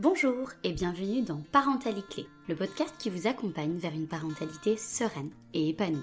[0.00, 5.32] Bonjour et bienvenue dans Parentalité Clé, le podcast qui vous accompagne vers une parentalité sereine
[5.54, 5.98] et épanouie.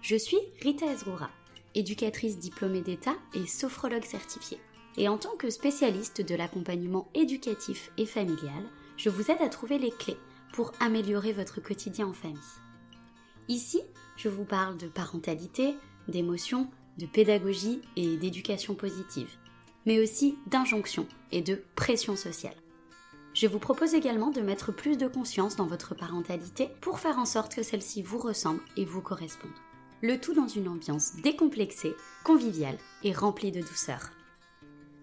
[0.00, 1.28] Je suis Rita Ezroura,
[1.74, 4.58] éducatrice diplômée d'État et sophrologue certifiée.
[4.96, 8.64] Et en tant que spécialiste de l'accompagnement éducatif et familial,
[8.96, 10.16] je vous aide à trouver les clés
[10.54, 12.38] pour améliorer votre quotidien en famille.
[13.48, 13.82] Ici,
[14.16, 15.74] je vous parle de parentalité,
[16.08, 19.36] d'émotion, de pédagogie et d'éducation positive,
[19.84, 22.56] mais aussi d'injonction et de pression sociale.
[23.38, 27.24] Je vous propose également de mettre plus de conscience dans votre parentalité pour faire en
[27.24, 29.52] sorte que celle-ci vous ressemble et vous corresponde.
[30.02, 34.10] Le tout dans une ambiance décomplexée, conviviale et remplie de douceur.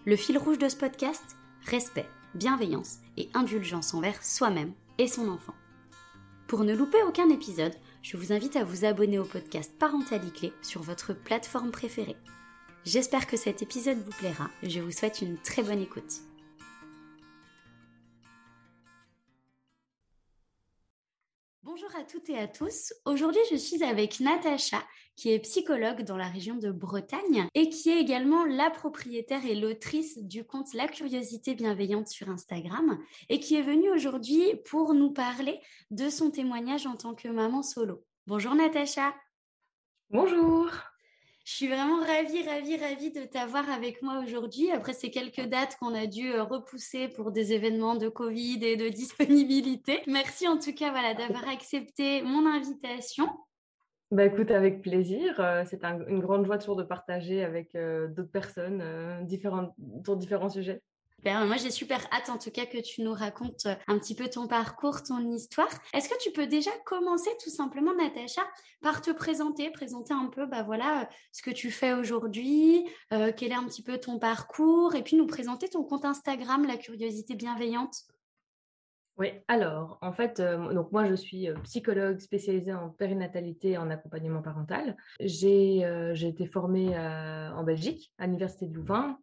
[0.04, 5.56] Le fil rouge de ce podcast Respect, bienveillance et indulgence envers soi-même et son enfant.
[6.48, 10.82] Pour ne louper aucun épisode, je vous invite à vous abonner au podcast Parentalité sur
[10.82, 12.18] votre plateforme préférée.
[12.84, 16.20] J'espère que cet épisode vous plaira et je vous souhaite une très bonne écoute.
[21.66, 22.94] Bonjour à toutes et à tous.
[23.06, 24.84] Aujourd'hui, je suis avec Natacha,
[25.16, 29.56] qui est psychologue dans la région de Bretagne et qui est également la propriétaire et
[29.56, 33.00] l'autrice du compte La Curiosité Bienveillante sur Instagram
[33.30, 37.64] et qui est venue aujourd'hui pour nous parler de son témoignage en tant que maman
[37.64, 38.06] solo.
[38.28, 39.16] Bonjour Natacha.
[40.12, 40.70] Bonjour.
[41.46, 44.72] Je suis vraiment ravie, ravie, ravie de t'avoir avec moi aujourd'hui.
[44.72, 48.76] Après ces quelques dates qu'on a dû euh, repousser pour des événements de Covid et
[48.78, 50.02] de disponibilité.
[50.08, 53.30] Merci en tout cas voilà, d'avoir accepté mon invitation.
[54.10, 55.40] Bah écoute, avec plaisir.
[55.40, 58.84] Euh, c'est une grande joie toujours de partager avec euh, d'autres personnes
[59.28, 59.72] différentes,
[60.04, 60.82] sur différents sujets.
[61.26, 64.30] Moi, j'ai super hâte en tout cas que tu nous racontes euh, un petit peu
[64.30, 65.70] ton parcours, ton histoire.
[65.92, 68.44] Est-ce que tu peux déjà commencer tout simplement, Natacha,
[68.82, 73.32] par te présenter, présenter un peu bah, voilà, euh, ce que tu fais aujourd'hui, euh,
[73.36, 76.78] quel est un petit peu ton parcours, et puis nous présenter ton compte Instagram, La
[76.78, 77.96] Curiosité Bienveillante?
[79.18, 84.42] Oui, alors en fait, donc moi je suis psychologue spécialisée en périnatalité et en accompagnement
[84.42, 84.98] parental.
[85.22, 85.86] J'ai
[86.22, 89.18] été formée en Belgique, à l'Université de Louvain,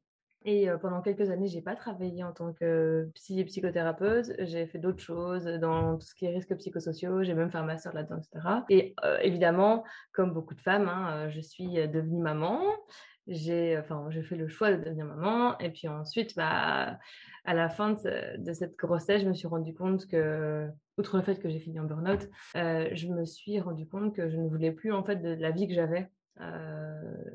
[0.44, 4.32] et pendant quelques années, j'ai pas travaillé en tant que psy psychothérapeute.
[4.40, 7.22] J'ai fait d'autres choses dans tout ce qui est risques psychosociaux.
[7.22, 8.54] J'ai même fait un master là-dedans, etc.
[8.68, 12.60] Et évidemment, comme beaucoup de femmes, hein, je suis devenue maman.
[13.28, 15.58] J'ai enfin, j'ai fait le choix de devenir maman.
[15.58, 16.98] Et puis ensuite, bah,
[17.44, 21.40] à la fin de, cette grossesse, je me suis rendu compte que, outre le fait
[21.40, 24.92] que j'ai fini en burn-out, je me suis rendu compte que je ne voulais plus
[24.92, 26.10] en fait de la vie que j'avais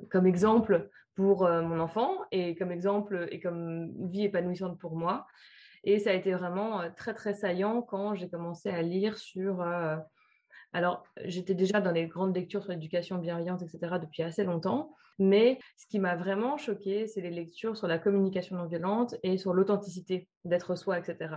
[0.09, 5.25] comme exemple pour euh, mon enfant et comme exemple et comme vie épanouissante pour moi.
[5.84, 9.66] Et ça a été vraiment euh, très, très saillant quand j'ai commencé à lire sur...
[10.74, 14.94] alors, j'étais déjà dans les grandes lectures sur l'éducation bienveillante, etc., depuis assez longtemps.
[15.18, 19.38] Mais ce qui m'a vraiment choqué, c'est les lectures sur la communication non violente et
[19.38, 21.35] sur l'authenticité d'être soi, etc.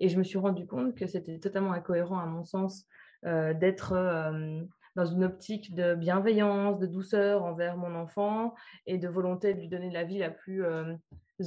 [0.00, 2.86] Et je me suis rendu compte que c'était totalement incohérent, à mon sens,
[3.22, 3.92] d'être
[5.00, 8.54] dans une optique de bienveillance, de douceur envers mon enfant
[8.86, 10.94] et de volonté de lui donner la vie la plus euh,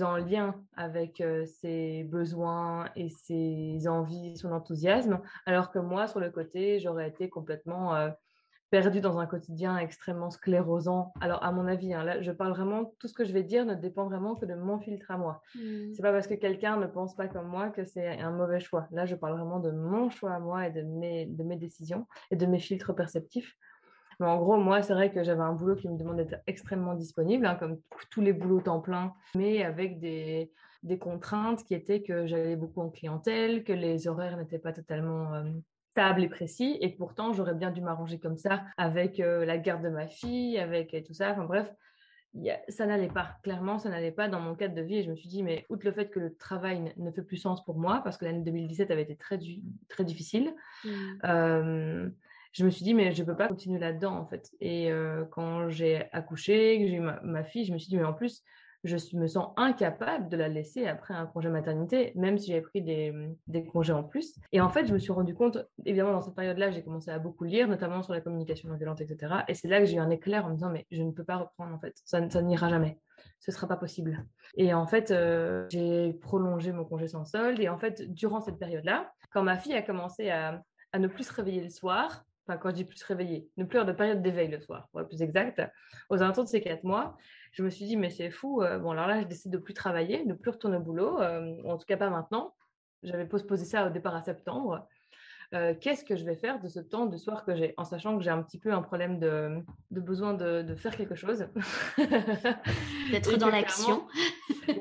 [0.02, 6.20] en lien avec euh, ses besoins et ses envies, son enthousiasme, alors que moi, sur
[6.20, 8.10] le côté, j'aurais été complètement euh,
[8.74, 11.14] perdu dans un quotidien extrêmement sclérosant.
[11.22, 13.68] Alors, à mon avis, hein, là, je parle vraiment, tout ce que je vais dire
[13.68, 15.44] ne dépend vraiment que de mon filtre à moi.
[15.54, 15.94] Mmh.
[15.94, 18.88] C'est pas parce que quelqu'un ne pense pas comme moi que c'est un mauvais choix.
[18.90, 22.08] Là, je parle vraiment de mon choix à moi et de mes, de mes décisions
[22.32, 23.56] et de mes filtres perceptifs.
[24.20, 26.96] Mais en gros, moi, c'est vrai que j'avais un boulot qui me demandait d'être extrêmement
[26.96, 27.78] disponible, hein, comme
[28.10, 30.52] tous les boulots temps plein, mais avec des,
[30.82, 35.32] des contraintes qui étaient que j'allais beaucoup en clientèle, que les horaires n'étaient pas totalement
[35.36, 35.44] euh,
[35.94, 36.78] stable et précis.
[36.82, 40.58] Et pourtant, j'aurais bien dû m'arranger comme ça avec euh, la garde de ma fille,
[40.58, 41.32] avec tout ça.
[41.32, 41.72] Enfin bref,
[42.68, 43.38] ça n'allait pas.
[43.44, 44.98] Clairement, ça n'allait pas dans mon cadre de vie.
[44.98, 47.38] Et je me suis dit, mais outre le fait que le travail ne fait plus
[47.38, 49.40] sens pour moi, parce que l'année 2017 avait été très,
[49.88, 50.90] très difficile, mmh.
[51.26, 52.10] euh,
[52.54, 54.52] je me suis dit, mais je ne peux pas continuer là-dedans, en fait.
[54.62, 57.98] Et euh, quand j'ai accouché, que j'ai eu ma, ma, fille, je me suis dit,
[57.98, 58.44] mais en plus,
[58.84, 62.82] je me sens incapable de la laisser après un congé maternité, même si j'avais pris
[62.82, 63.14] des,
[63.72, 64.36] congés en plus.
[64.52, 67.20] Et en fait, je me suis rendu compte, évidemment, dans cette période-là, j'ai commencé à
[67.20, 69.36] beaucoup lire, notamment sur la communication non violente, etc.
[69.48, 71.24] Et c'est là que j'ai eu un éclair en me disant, mais je ne peux
[71.24, 71.94] pas reprendre, en fait.
[72.04, 73.00] Ça, ça n'ira jamais.
[73.40, 74.26] Ce sera pas possible.
[74.58, 77.60] Et en fait, euh, j'ai prolongé mon congé sans solde.
[77.60, 80.62] Et en fait, durant cette période-là, quand ma fille a commencé à,
[80.92, 83.64] à ne plus se réveiller le soir, enfin quand je dis plus se réveiller, ne
[83.64, 85.62] plus avoir de période d'éveil le soir, pour être plus exact,
[86.10, 87.18] aux alentours de ces quatre mois,
[87.54, 88.62] je me suis dit, mais c'est fou.
[88.62, 91.56] Euh, bon, alors là, je décide de plus travailler, de plus retourner au boulot, euh,
[91.66, 92.56] en tout cas pas maintenant.
[93.04, 94.88] J'avais postposé ça au départ à septembre.
[95.80, 98.24] Qu'est-ce que je vais faire de ce temps de soir que j'ai, en sachant que
[98.24, 101.46] j'ai un petit peu un problème de, besoin de, faire quelque chose.
[103.12, 104.08] D'être dans l'action.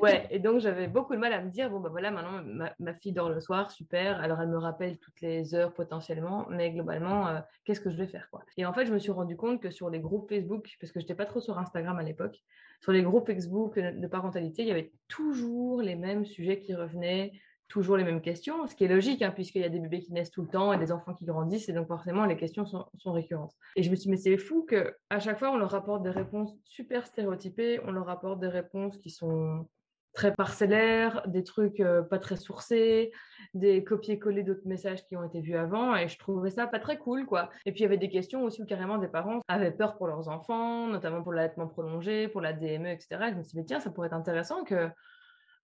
[0.00, 2.42] ouais, et donc j'avais beaucoup de mal à me dire, bon, bah voilà, maintenant
[2.78, 6.70] ma, fille dort le soir, super, alors elle me rappelle toutes les heures potentiellement, mais
[6.70, 9.60] globalement, qu'est-ce que je vais faire quoi Et en fait, je me suis rendu compte
[9.60, 12.42] que sur les groupes Facebook, parce que je n'étais pas trop sur Instagram à l'époque,
[12.80, 17.32] sur les groupes Facebook de parentalité, il y avait toujours les mêmes sujets qui revenaient,
[17.72, 20.12] toujours les mêmes questions, ce qui est logique, hein, puisqu'il y a des bébés qui
[20.12, 22.86] naissent tout le temps et des enfants qui grandissent, et donc forcément les questions sont,
[23.06, 23.54] récurrentes.
[23.76, 26.10] Et je me suis dit, mais c'est fou qu'à chaque fois, on leur apporte des
[26.10, 29.66] réponses super stéréotypées, on leur apporte des réponses qui sont
[30.12, 33.10] très parcellaires, des trucs euh, pas très sourcés,
[33.54, 36.98] des copier-coller d'autres messages qui ont été vus avant, et je trouvais ça pas très
[36.98, 37.48] cool, quoi.
[37.64, 40.08] Et puis il y avait des questions aussi où carrément des parents avaient peur pour
[40.08, 43.06] leurs enfants, notamment pour l'allaitement prolongé, pour la DME, etc.
[43.28, 44.90] Et je me suis dit, mais tiens, ça pourrait être intéressant que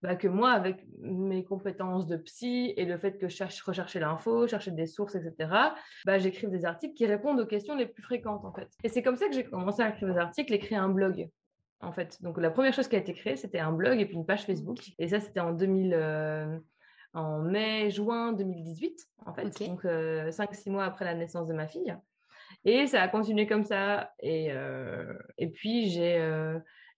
[0.03, 3.99] bah, que moi, avec mes compétences de psy et le fait que je cherche rechercher
[3.99, 5.51] l'info, chercher des sources, etc.,
[6.05, 8.69] bah, j'écrive des articles qui répondent aux questions les plus fréquentes, en fait.
[8.85, 11.29] Et c'est comme ça que j'ai commencé à écrire des articles et créer un blog,
[11.81, 12.23] en fait.
[12.23, 14.45] Donc, la première chose qui a été créée, c'était un blog et puis une page
[14.45, 14.79] Facebook.
[14.99, 15.95] Et ça, c'était en 2000...
[15.95, 16.59] Euh,
[17.15, 21.67] en mai, juin 2018, en fait, donc 5-6 euh, mois après la naissance de ma
[21.67, 21.97] fille.
[22.67, 24.13] Et ça a continué comme ça.
[24.21, 26.21] Et, euh, et puis, j'ai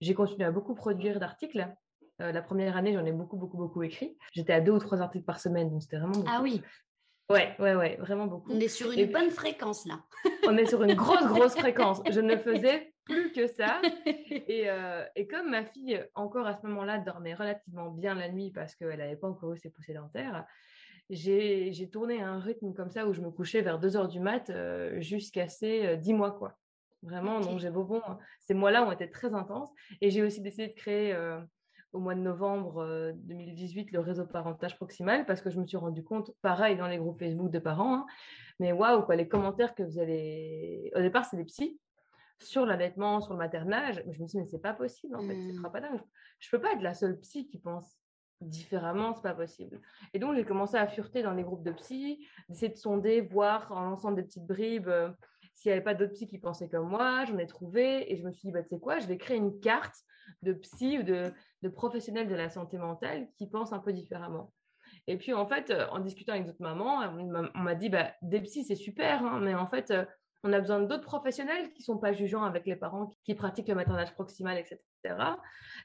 [0.01, 1.69] j'ai continué à beaucoup produire d'articles
[2.21, 4.17] euh, la première année, j'en ai beaucoup, beaucoup, beaucoup écrit.
[4.33, 6.29] J'étais à deux ou trois articles par semaine, donc c'était vraiment beaucoup.
[6.31, 6.63] Ah oui.
[7.31, 8.51] Ouais, ouais, ouais, vraiment beaucoup.
[8.53, 10.03] On est sur une bonne fréquence là.
[10.49, 12.01] on est sur une grosse, grosse fréquence.
[12.11, 13.81] Je ne faisais plus que ça.
[14.07, 18.51] Et, euh, et comme ma fille, encore à ce moment-là, dormait relativement bien la nuit
[18.51, 20.45] parce qu'elle n'avait pas encore eu ses poussées dentaires,
[21.09, 24.51] j'ai tourné un rythme comme ça où je me couchais vers 2 heures du mat
[24.51, 26.57] euh, jusqu'à ces 10 mois, quoi.
[27.03, 28.03] Vraiment, donc j'ai beau bon.
[28.41, 29.71] Ces mois-là ont été très intenses.
[30.01, 31.17] Et j'ai aussi décidé de créer
[31.93, 35.77] au mois de novembre 2018 euh, le réseau parentage proximal parce que je me suis
[35.77, 38.07] rendu compte, pareil dans les groupes Facebook de parents, hein,
[38.59, 40.93] mais waouh, quoi, les commentaires que vous allez.
[40.95, 41.81] Au départ, c'est des psys
[42.39, 44.03] sur l'allaitement, sur le maternage.
[44.07, 45.73] Mais je me suis dit, mais c'est pas possible en fait, ce sera mmh.
[45.73, 46.01] pas dingue.
[46.39, 47.99] Je peux pas être la seule psy qui pense
[48.41, 49.81] différemment, c'est pas possible.
[50.15, 53.71] Et donc, j'ai commencé à fureter dans les groupes de psy, d'essayer de sonder, voir
[53.73, 54.91] en lançant des petites bribes.
[55.51, 58.17] Euh, s'il n'y avait pas d'autres psy qui pensaient comme moi, j'en ai trouvé et
[58.17, 59.97] je me suis dit, bah, tu sais quoi, je vais créer une carte
[60.43, 61.33] de psy ou de,
[61.69, 64.53] professionnels de la santé mentale qui pensent un peu différemment.
[65.07, 67.01] Et puis, en fait, euh, en discutant avec d'autres mamans,
[67.55, 70.05] on m'a dit, bah, des psys, c'est super, hein, mais en fait, euh,
[70.43, 73.69] on a besoin d'autres professionnels qui ne sont pas jugeants avec les parents qui pratiquent
[73.69, 74.81] le maternage proximal, etc.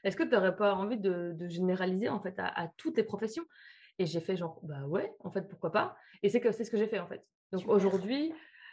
[0.02, 3.44] Est-ce que tu n'aurais pas envie de, généraliser, en fait, à, toutes les professions?
[3.98, 5.96] Et j'ai fait genre, bah ouais, en fait, pourquoi pas?
[6.22, 7.24] Et c'est ce que j'ai fait, en fait.
[7.52, 8.32] Donc aujourd'hui,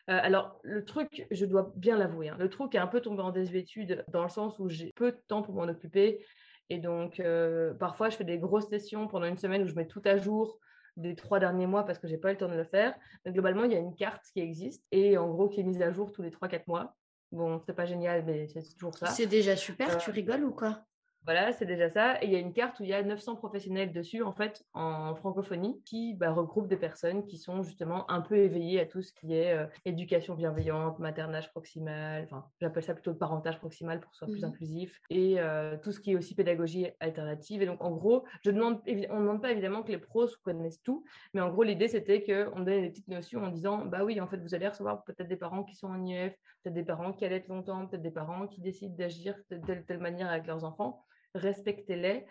[0.09, 3.21] euh, alors, le truc, je dois bien l'avouer, hein, le truc est un peu tombé
[3.21, 6.25] en désuétude dans le sens où j'ai peu de temps pour m'en occuper.
[6.69, 9.87] Et donc, euh, parfois, je fais des grosses sessions pendant une semaine où je mets
[9.87, 10.59] tout à jour
[10.97, 12.95] des trois derniers mois parce que j'ai pas eu le temps de le faire.
[13.25, 15.81] Mais globalement, il y a une carte qui existe et en gros qui est mise
[15.81, 16.95] à jour tous les trois, quatre mois.
[17.31, 19.07] Bon, c'est pas génial, mais c'est toujours ça.
[19.07, 20.83] C'est déjà super, euh, tu rigoles ou quoi?
[21.25, 22.21] Voilà, c'est déjà ça.
[22.21, 24.65] Et il y a une carte où il y a 900 professionnels dessus, en fait,
[24.73, 29.01] en francophonie, qui bah, regroupe des personnes qui sont justement un peu éveillées à tout
[29.01, 34.11] ce qui est euh, éducation bienveillante, maternage proximal, enfin, j'appelle ça plutôt parentage proximal pour
[34.11, 37.61] que ce soit plus mmh inclusif, et euh, tout ce qui est aussi pédagogie alternative.
[37.61, 40.81] Et donc, en gros, je demande, on ne demande pas évidemment que les pros connaissent
[40.83, 44.19] tout, mais en gros, l'idée, c'était qu'on donnait des petites notions en disant, bah oui,
[44.19, 46.33] en fait, vous allez recevoir peut-être des parents qui sont en IF,
[46.63, 49.99] peut-être des parents qui allaitent longtemps, peut-être des parents qui décident d'agir de telle, telle
[49.99, 51.05] manière avec leurs enfants
[51.35, 52.25] respectez-les.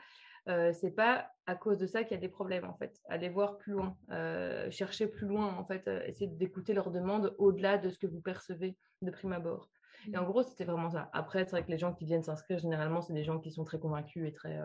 [0.49, 3.01] Euh, c'est pas à cause de ça qu'il y a des problèmes en fait.
[3.09, 7.35] Allez voir plus loin, euh, chercher plus loin en fait, euh, essayez d'écouter leurs demandes
[7.39, 9.69] au-delà de ce que vous percevez de prime abord.
[10.13, 10.27] Et en mmh.
[10.27, 11.11] gros, c'était vraiment ça.
[11.13, 13.63] Après, c'est vrai que les gens qui viennent s'inscrire, généralement, c'est des gens qui sont
[13.63, 14.59] très convaincus et très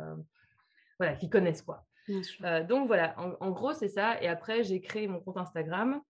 [0.97, 1.85] voilà, qui connaissent quoi.
[2.67, 4.19] donc voilà, en, gros, c'est ça.
[4.23, 6.01] Et après, j'ai créé mon compte Instagram.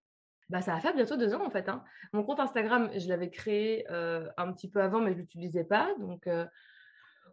[0.48, 1.68] Bah, ça va faire bientôt deux ans en fait.
[1.68, 1.84] Hein.
[2.14, 5.94] Mon compte Instagram, je l'avais créé un petit peu avant, mais je l'utilisais pas.
[6.00, 6.26] Donc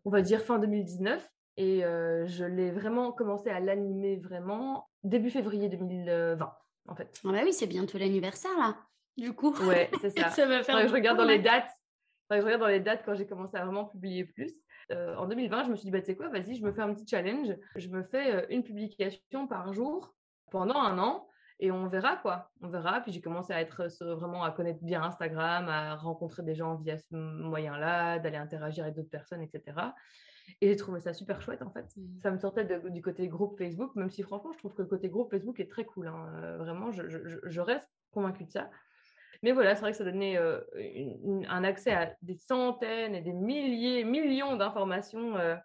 [0.06, 1.28] on va dire fin 2019.
[1.58, 6.38] Et euh, je l'ai vraiment commencé à l'animer vraiment début février 2020,
[6.88, 7.22] en fait.
[7.24, 8.78] Ah bah oui, c'est bientôt l'anniversaire, là,
[9.18, 9.54] du coup.
[9.66, 10.30] Ouais, c'est ça.
[10.30, 11.72] ça va faire je regarde dans les dates.
[12.30, 14.54] je regarde dans les dates quand j'ai commencé à vraiment publier plus.
[14.92, 16.82] Euh, en 2020, je me suis dit, bah, tu sais quoi, vas-y, je me fais
[16.82, 17.56] un petit challenge.
[17.76, 20.14] Je me fais euh, une publication par jour
[20.52, 21.28] pendant un an
[21.60, 22.52] et on verra quoi.
[22.62, 23.02] On verra.
[23.02, 26.98] Puis j'ai commencé à être vraiment à connaître bien Instagram, à rencontrer des gens via
[26.98, 29.94] ce moyen-là, d'aller interagir avec d'autres personnes, etc.
[30.62, 31.86] Et j'ai trouvé ça super chouette en fait.
[31.96, 32.20] Mmh.
[32.22, 35.10] Ça me sortait du côté groupe Facebook, même si franchement je trouve que le côté
[35.10, 36.08] groupe Facebook est très cool.
[36.08, 36.28] Hein.
[36.36, 38.70] Euh, vraiment, je, reste convaincue de ça.
[39.44, 40.62] Mais voilà, c'est vrai que ça donnait euh,
[41.50, 45.56] un accès à des centaines et des milliers, millions d'informations euh,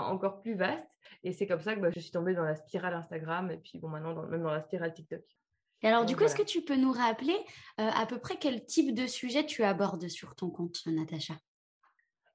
[0.00, 0.90] encore plus vastes.
[1.22, 3.78] Et c'est comme ça que bah, je suis tombée dans la spirale Instagram et puis
[3.78, 5.22] bon, maintenant même dans la spirale TikTok.
[5.82, 7.36] Et alors, du coup, est-ce que tu peux nous rappeler
[7.76, 11.34] à peu près quel type de sujet tu abordes sur ton compte, Natacha?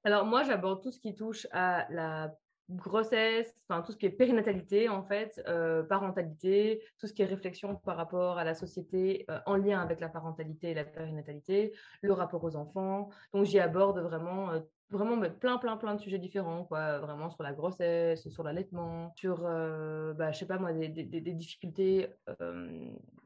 [0.03, 2.31] Alors, moi, j'aborde tout ce qui touche à la
[2.69, 7.25] grossesse, enfin tout ce qui est périnatalité en fait, euh, parentalité, tout ce qui est
[7.25, 11.73] réflexion par rapport à la société euh, en lien avec la parentalité et la périnatalité,
[12.01, 13.09] le rapport aux enfants.
[13.33, 14.59] Donc j'y aborde vraiment euh,
[14.89, 19.41] vraiment plein plein plein de sujets différents quoi, vraiment sur la grossesse, sur l'allaitement, sur
[19.41, 22.07] bah, je sais pas moi des, des, des difficultés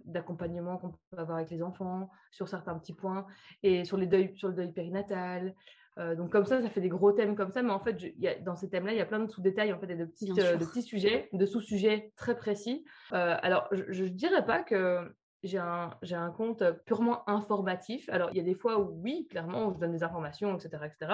[0.05, 3.25] d'accompagnement qu'on peut avoir avec les enfants, sur certains petits points
[3.63, 5.53] et sur les deuils sur le deuil périnatal.
[6.00, 8.27] Euh, donc comme ça, ça fait des gros thèmes comme ça, mais en fait, y
[8.27, 10.39] a, dans ces thèmes-là, il y a plein de sous-détails en fait, et de, petites,
[10.39, 12.84] euh, de petits sujets, de sous-sujets très précis.
[13.12, 18.09] Euh, alors, je ne dirais pas que j'ai un, j'ai un compte purement informatif.
[18.09, 21.13] Alors, il y a des fois où oui, clairement, je donne des informations, etc., etc.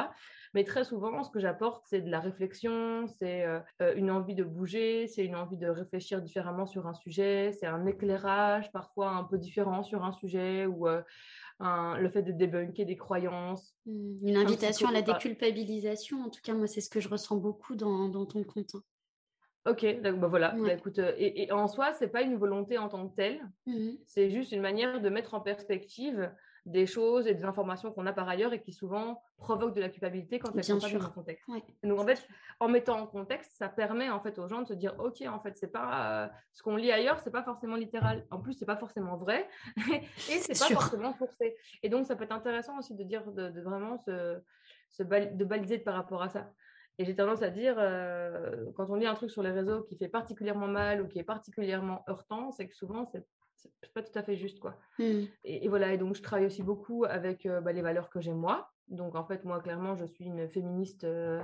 [0.53, 3.45] Mais très souvent, ce que j'apporte, c'est de la réflexion, c'est
[3.95, 7.85] une envie de bouger, c'est une envie de réfléchir différemment sur un sujet, c'est un
[7.85, 10.87] éclairage parfois un peu différent sur un sujet ou
[11.59, 13.75] le fait de débunker des croyances.
[13.85, 17.37] Mmh, une invitation à la déculpabilisation, en tout cas, moi, c'est ce que je ressens
[17.37, 18.75] beaucoup dans, ton compte.
[19.65, 20.55] Ok, bah voilà.
[20.57, 23.39] Bah écoute, euh, et, en soi, c'est pas une volonté en tant que telle.
[23.65, 26.31] Mmh c'est juste une manière de mettre en perspective
[26.65, 29.89] des choses et des informations qu'on a par ailleurs et qui souvent provoquent de la
[29.89, 31.45] culpabilité quand elles sont pas dans un contexte.
[31.83, 32.27] Donc en fait,
[32.59, 35.39] en mettant en contexte, ça permet en fait aux gens de se dire ok en
[35.39, 38.25] fait c'est pas euh, ce qu'on lit ailleurs, c'est pas forcément littéral.
[38.29, 39.47] En plus c'est pas forcément vrai
[40.29, 41.55] et c'est pas forcément forcé.
[41.81, 44.39] Et donc ça peut être intéressant aussi de dire de, vraiment se,
[44.89, 46.51] se de baliser par rapport à ça.
[46.99, 49.97] Et j'ai tendance à dire, euh, quand on lit un truc sur les réseaux qui
[49.97, 53.25] fait particulièrement mal ou qui est particulièrement heurtant, c'est que souvent, c'est
[53.93, 54.77] pas tout à fait juste quoi.
[54.99, 55.23] Mmh.
[55.45, 58.33] Et, voilà, et donc je travaille aussi beaucoup avec euh, bah, les valeurs que j'ai
[58.33, 58.71] moi.
[58.89, 61.41] Donc en fait, moi clairement, je suis une féministe euh,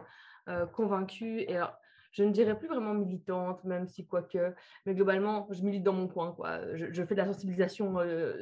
[0.50, 1.42] euh, convaincue.
[1.42, 1.74] Et alors,
[2.16, 4.54] je ne dirais plus vraiment militante, même si quoique,
[4.86, 6.32] mais globalement, je milite dans mon coin.
[6.32, 6.76] Quoi.
[6.76, 7.96] Je, fais de la sensibilisation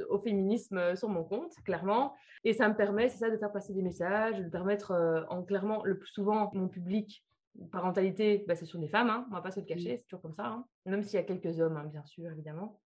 [0.10, 2.14] au féminisme sur mon compte, clairement.
[2.44, 5.84] Et ça me permet, c'est ça, de faire passer des messages, de permettre en clairement,
[5.84, 7.26] le plus souvent, mon public,
[7.72, 10.22] parentalité, bah, c'est sur les femmes, hein, on va pas se le cacher, c'est toujours
[10.22, 10.66] comme ça, hein.
[10.86, 12.80] même s'il y a quelques hommes, hein, bien sûr, évidemment.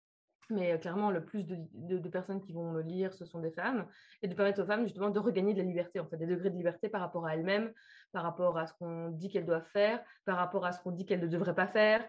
[0.51, 3.87] Mais clairement, le plus de, personnes qui vont me lire, ce sont des femmes.
[4.23, 6.51] Et de permettre aux femmes, justement, de regagner de la liberté, en fait, des degrés
[6.51, 7.73] de liberté par rapport à elles-mêmes,
[8.15, 11.05] par rapport à ce qu'on dit qu'elles doivent faire, par rapport à ce qu'on dit
[11.05, 12.03] qu'elles ne devraient pas faire.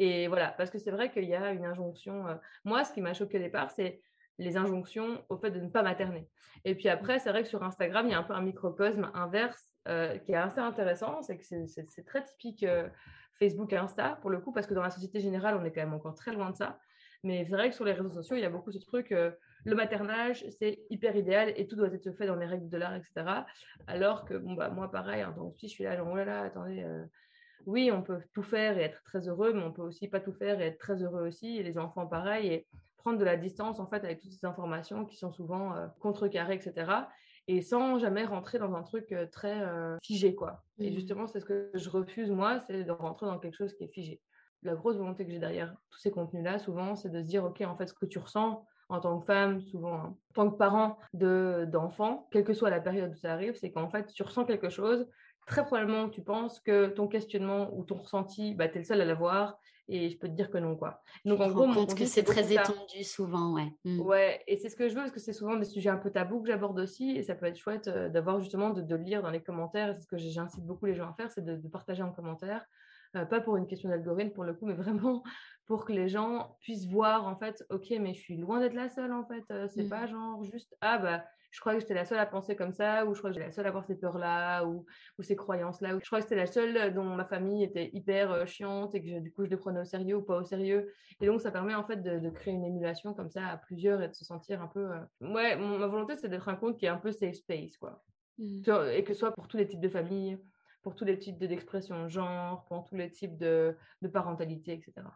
[0.00, 2.24] Et voilà, parce que c'est vrai qu'il y a une injonction.
[2.64, 4.00] Moi, ce qui m'a choqué au départ, c'est
[4.38, 6.26] les injonctions au fait de ne pas materner.
[6.64, 9.10] Et puis après, c'est vrai que sur Instagram, il y a un peu un microcosme
[9.14, 9.74] inverse
[10.24, 11.22] qui est assez intéressant.
[11.22, 12.64] C'est que c'est très typique
[13.38, 15.80] Facebook et Insta, pour le coup, parce que dans la société générale, on est quand
[15.82, 16.78] même encore très loin de ça.
[17.22, 19.30] Mais c'est vrai que sur les réseaux sociaux, il y a beaucoup ce truc, euh,
[19.64, 22.94] le maternage, c'est hyper idéal et tout doit être fait dans les règles de l'art,
[22.94, 23.44] etc.
[23.86, 26.24] Alors que, bon, bah, moi, pareil, en tant que je suis là, genre, oh là
[26.24, 27.04] là, attendez, euh,
[27.66, 30.32] oui, on peut tout faire et être très heureux, mais on peut aussi pas tout
[30.32, 31.58] faire et être très heureux aussi.
[31.58, 35.04] Et les enfants, pareil, et prendre de la distance, en fait, avec toutes ces informations
[35.04, 36.92] qui sont souvent euh, contrecarrées, etc.
[37.48, 39.66] Et sans jamais rentrer dans un truc très
[40.04, 40.62] figé, quoi.
[40.78, 40.94] Et mmh.
[40.94, 43.92] justement, c'est ce que je refuse, moi, c'est de rentrer dans quelque chose qui est
[43.92, 44.20] figé
[44.62, 47.60] la grosse volonté que j'ai derrière tous ces contenus-là, souvent, c'est de se dire, OK,
[47.62, 50.98] en fait, ce que tu ressens en tant que femme, souvent en tant que parent
[51.14, 54.68] d'enfants, quelle que soit la période où ça arrive, c'est qu'en fait, tu ressens quelque
[54.68, 55.08] chose.
[55.46, 59.00] Très probablement, tu penses que ton questionnement ou ton ressenti, bah, tu es le seul
[59.00, 59.58] à l'avoir.
[59.92, 61.02] Et je peux te dire que non, quoi.
[61.24, 63.72] Donc, en gros, mon compte que c'est très étendu souvent, ouais.
[63.84, 64.00] Mmh.
[64.00, 66.10] Ouais, et c'est ce que je veux parce que c'est souvent des sujets un peu
[66.10, 67.16] tabous que j'aborde aussi.
[67.16, 69.92] Et ça peut être chouette euh, d'avoir justement de, lire dans les commentaires.
[69.94, 72.64] C'est ce que j'incite beaucoup les gens à faire, c'est de, de, partager en commentaire
[73.16, 75.22] euh, pas pour une question d'algorithme pour le coup, mais vraiment
[75.70, 78.88] pour que les gens puissent voir en fait, ok, mais je suis loin d'être la
[78.88, 79.44] seule en fait.
[79.52, 80.10] Euh, c'est pas mmh.
[80.10, 83.14] genre juste ah bah je crois que j'étais la seule à penser comme ça, ou
[83.14, 84.84] je crois que j'étais la seule à avoir ces peurs-là, ou,
[85.16, 88.32] ou, ces croyances-là, ou je crois que c'était la seule dont ma famille était hyper
[88.32, 90.92] euh, chiante et que du coup je les prenais au sérieux ou pas au sérieux.
[91.20, 94.08] Et donc ça permet en fait de, créer une émulation comme ça à plusieurs et
[94.08, 94.88] de se sentir un peu.
[95.20, 98.02] Ouais, ma volonté c'est d'être un compte qui est un peu safe space quoi.
[98.38, 98.62] Mmh.
[98.92, 100.36] Et que ce soit pour tous les types de familles,
[100.82, 103.76] pour tous les types d'expression genre, pour tous les types de,
[104.12, 105.06] parentalité, etc.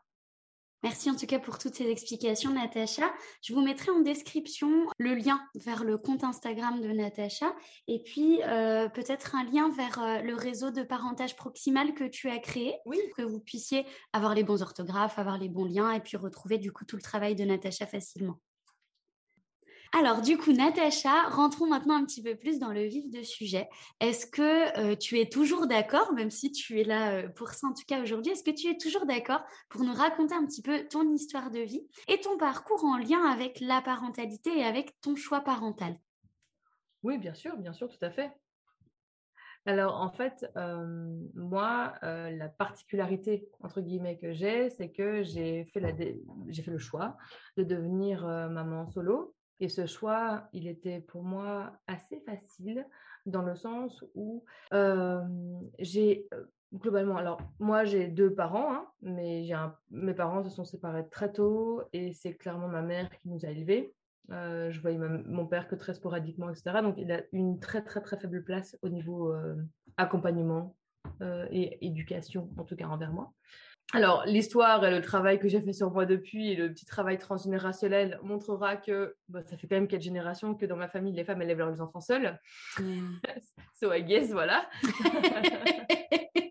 [0.84, 3.10] Merci en tout cas pour toutes ces explications, Natacha.
[3.40, 7.56] Je vous mettrai en description le lien vers le compte Instagram de Natacha
[7.88, 12.28] et puis euh, peut-être un lien vers euh, le réseau de parentage proximal que tu
[12.28, 12.98] as créé, oui.
[13.16, 16.70] que vous puissiez avoir les bons orthographes, avoir les bons liens et puis retrouver du
[16.70, 18.38] coup tout le travail de Natacha facilement.
[19.96, 23.68] Alors, du coup, Natacha, rentrons maintenant un petit peu plus dans le vif du sujet.
[24.00, 27.68] Est-ce que euh, tu es toujours d'accord, même si tu es là euh, pour ça
[27.68, 30.62] en tout cas aujourd'hui, est-ce que tu es toujours d'accord pour nous raconter un petit
[30.62, 35.00] peu ton histoire de vie et ton parcours en lien avec la parentalité et avec
[35.00, 35.96] ton choix parental?
[37.04, 38.32] Oui, bien sûr, bien sûr, tout à fait.
[39.64, 40.44] Alors, en fait,
[41.34, 47.16] moi, la particularité, entre guillemets, que j'ai, c'est que j'ai fait, fait le choix
[47.56, 49.34] de devenir maman solo.
[49.61, 52.87] Et ce choix, il était pour moi assez facile
[53.26, 54.44] dans le sens où
[55.78, 56.28] j'ai
[56.75, 59.56] globalement, alors moi j'ai deux parents, hein, mais j'ai
[59.90, 63.49] mes parents se sont séparés très tôt et c'est clairement ma mère qui nous a
[63.50, 63.94] élevés.
[64.28, 66.80] Je voyais mon père que très sporadiquement, etc.
[66.82, 69.34] Donc, il a une très, très, très faible place au niveau
[69.96, 70.75] accompagnement
[71.20, 73.32] et éducation, en tout cas envers moi.
[73.94, 77.16] Alors, l'histoire et le travail que j'ai fait sur moi depuis et le petit travail
[77.16, 81.22] transgénérationnel montrera que bah, ça fait quand même quatre générations que dans ma famille, les
[81.22, 82.38] femmes élèvent leurs enfants seules.
[83.80, 84.68] So, I guess, voilà.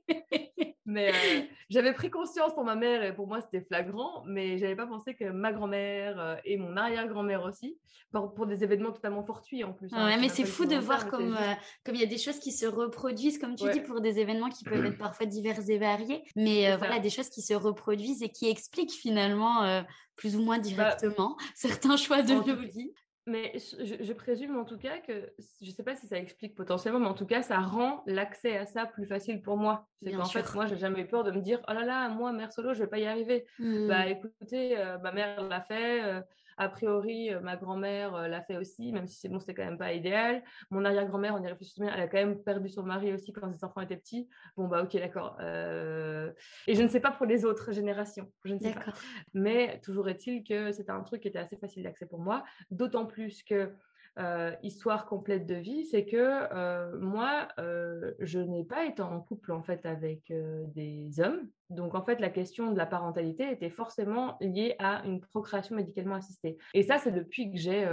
[0.93, 4.75] Mais euh, j'avais pris conscience pour ma mère et pour moi c'était flagrant, mais j'avais
[4.75, 7.77] pas pensé que ma grand-mère euh, et mon arrière-grand-mère aussi,
[8.11, 9.89] pour, des événements totalement fortuits en plus.
[9.91, 12.39] Hein, ouais, mais c'est fou de voir comme euh, comme il y a des choses
[12.39, 15.77] qui se reproduisent, comme tu dis, pour des événements qui peuvent être parfois divers et
[15.77, 19.83] variés, mais voilà des choses qui se reproduisent et qui expliquent finalement
[20.15, 22.93] plus ou moins bah, directement certains choix de nos vies.
[23.25, 26.99] Mais je, présume en tout cas que, je ne sais pas si ça explique potentiellement,
[26.99, 29.87] mais en tout cas, ça rend l'accès à ça plus facile pour moi.
[30.01, 32.33] C'est qu'en fait, moi, j'ai jamais eu peur de me dire, oh là là, moi,
[32.33, 33.45] mère solo, je vais pas y arriver.
[33.59, 34.09] Bah mmh.
[34.09, 36.21] écoutez, euh, ma mère l'a fait, euh,
[36.57, 39.65] a priori, euh, ma grand-mère euh, l'a fait aussi, même si c'est bon, c'était quand
[39.65, 40.43] même pas idéal.
[40.69, 43.51] Mon arrière-grand-mère, on y réfléchit bien, elle a quand même perdu son mari aussi quand
[43.51, 44.29] ses enfants étaient petits.
[44.57, 45.37] Bon, bah, ok, d'accord.
[45.41, 46.31] Euh,
[46.67, 48.93] et je ne sais pas pour les autres générations, je ne sais pas.
[49.33, 53.05] Mais toujours est-il que c'était un truc qui était assez facile d'accès pour moi, d'autant
[53.05, 53.71] plus que
[54.19, 59.19] euh, histoire complète de vie, c'est que euh, moi, euh, je n'ai pas été en
[59.19, 60.31] couple en fait avec
[60.75, 61.49] des hommes.
[61.69, 66.15] Donc en fait, la question de la parentalité était forcément liée à une procréation médicalement
[66.15, 66.57] assistée.
[66.75, 67.87] Et ça, c'est depuis que j'ai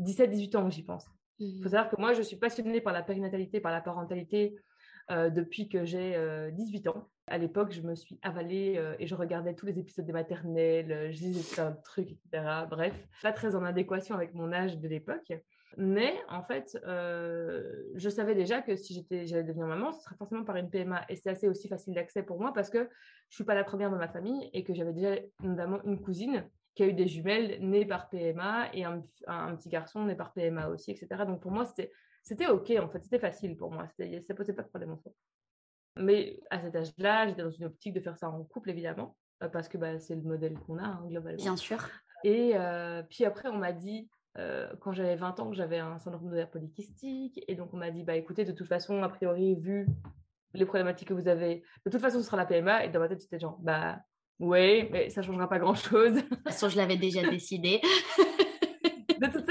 [0.00, 1.06] 17-18 ans que j'y pense.
[1.38, 1.72] Il faut mmh.
[1.72, 4.56] savoir que moi, je suis passionnée par la périnatalité, par la parentalité
[5.10, 6.16] depuis que j'ai
[6.52, 7.08] 18 ans.
[7.26, 11.20] À l'époque, je me suis avalée et je regardais tous les épisodes des maternelles, je
[11.20, 12.66] lisais plein de etc.
[12.68, 15.32] Bref, pas très en adéquation avec mon âge de l'époque.
[15.76, 20.44] Mais en fait, je savais déjà que si j'étais, j'allais devenir maman, ce serait forcément
[20.44, 21.04] par une PMA.
[21.08, 22.88] Et c'est assez aussi facile d'accès pour moi parce que
[23.30, 26.44] je suis pas la première dans ma famille et que j'avais déjà notamment une cousine
[26.74, 29.00] qui a eu des jumelles nées par PMA et un,
[29.56, 31.22] petit garçon né par PMA aussi, etc.
[31.26, 31.92] Donc pour moi, c'était,
[32.24, 33.86] c'était OK, en fait, c'était facile pour moi.
[34.26, 35.12] Ça posait pas de problème en soi.
[35.96, 39.48] Mais à cet âge-là, j'étais dans une optique de faire ça en couple, évidemment, euh,
[39.48, 41.42] parce que bah, c'est le modèle qu'on a, hein, globalement.
[41.42, 41.78] Bien sûr.
[42.24, 44.08] Et euh, puis après, on m'a dit,
[44.38, 47.44] euh, quand j'avais 20 ans, que j'avais un syndrome d'ovaire polykystique.
[47.46, 49.86] Et donc, on m'a dit, bah écoutez, de toute façon, a priori, vu
[50.54, 52.86] les problématiques que vous avez, de toute façon, ce sera la PMA.
[52.86, 53.98] Et dans ma tête, c'était genre, bah
[54.40, 56.14] oui, mais ça ne changera pas grand-chose.
[56.14, 57.80] De toute façon, je l'avais déjà décidé.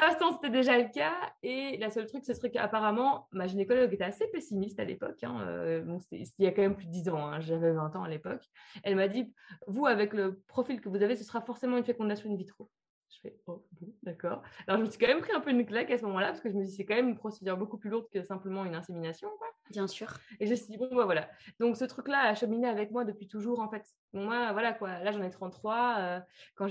[0.05, 1.13] Façon, c'était déjà le cas.
[1.41, 5.23] Et la seule truc, ce serait qu'apparemment, ma gynécologue était assez pessimiste à l'époque.
[5.23, 8.03] Hein, euh, il y a quand même plus de 10 ans, hein, j'avais 20 ans
[8.03, 8.43] à l'époque.
[8.83, 9.33] Elle m'a dit,
[9.67, 12.69] vous, avec le profil que vous avez, ce sera forcément une fécondation in vitro.
[13.09, 14.41] Je fais, oh, bon, d'accord.
[14.67, 16.41] Alors, je me suis quand même pris un peu une claque à ce moment-là, parce
[16.41, 18.75] que je me dis, c'est quand même une procédure beaucoup plus lourde que simplement une
[18.75, 19.29] insémination.
[19.69, 20.07] Bien sûr.
[20.39, 21.29] Et je me suis dit, bon, bah voilà.
[21.59, 23.85] Donc, ce truc-là a cheminé avec moi depuis toujours, en fait.
[24.13, 24.99] moi, voilà, quoi.
[24.99, 25.95] Là, j'en ai 33.
[25.99, 26.19] Euh,
[26.55, 26.67] quand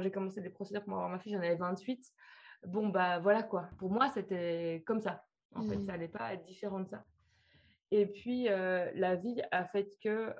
[0.00, 2.12] j'ai commencé des procédures pour avoir ma fille, j'en avais 28
[2.66, 3.68] bon, bah voilà quoi.
[3.78, 5.24] Pour moi, c'était comme ça.
[5.54, 5.86] En fait, mmh.
[5.86, 7.04] ça n'allait pas être différent de ça.
[7.92, 10.32] Et puis, euh, la vie a fait que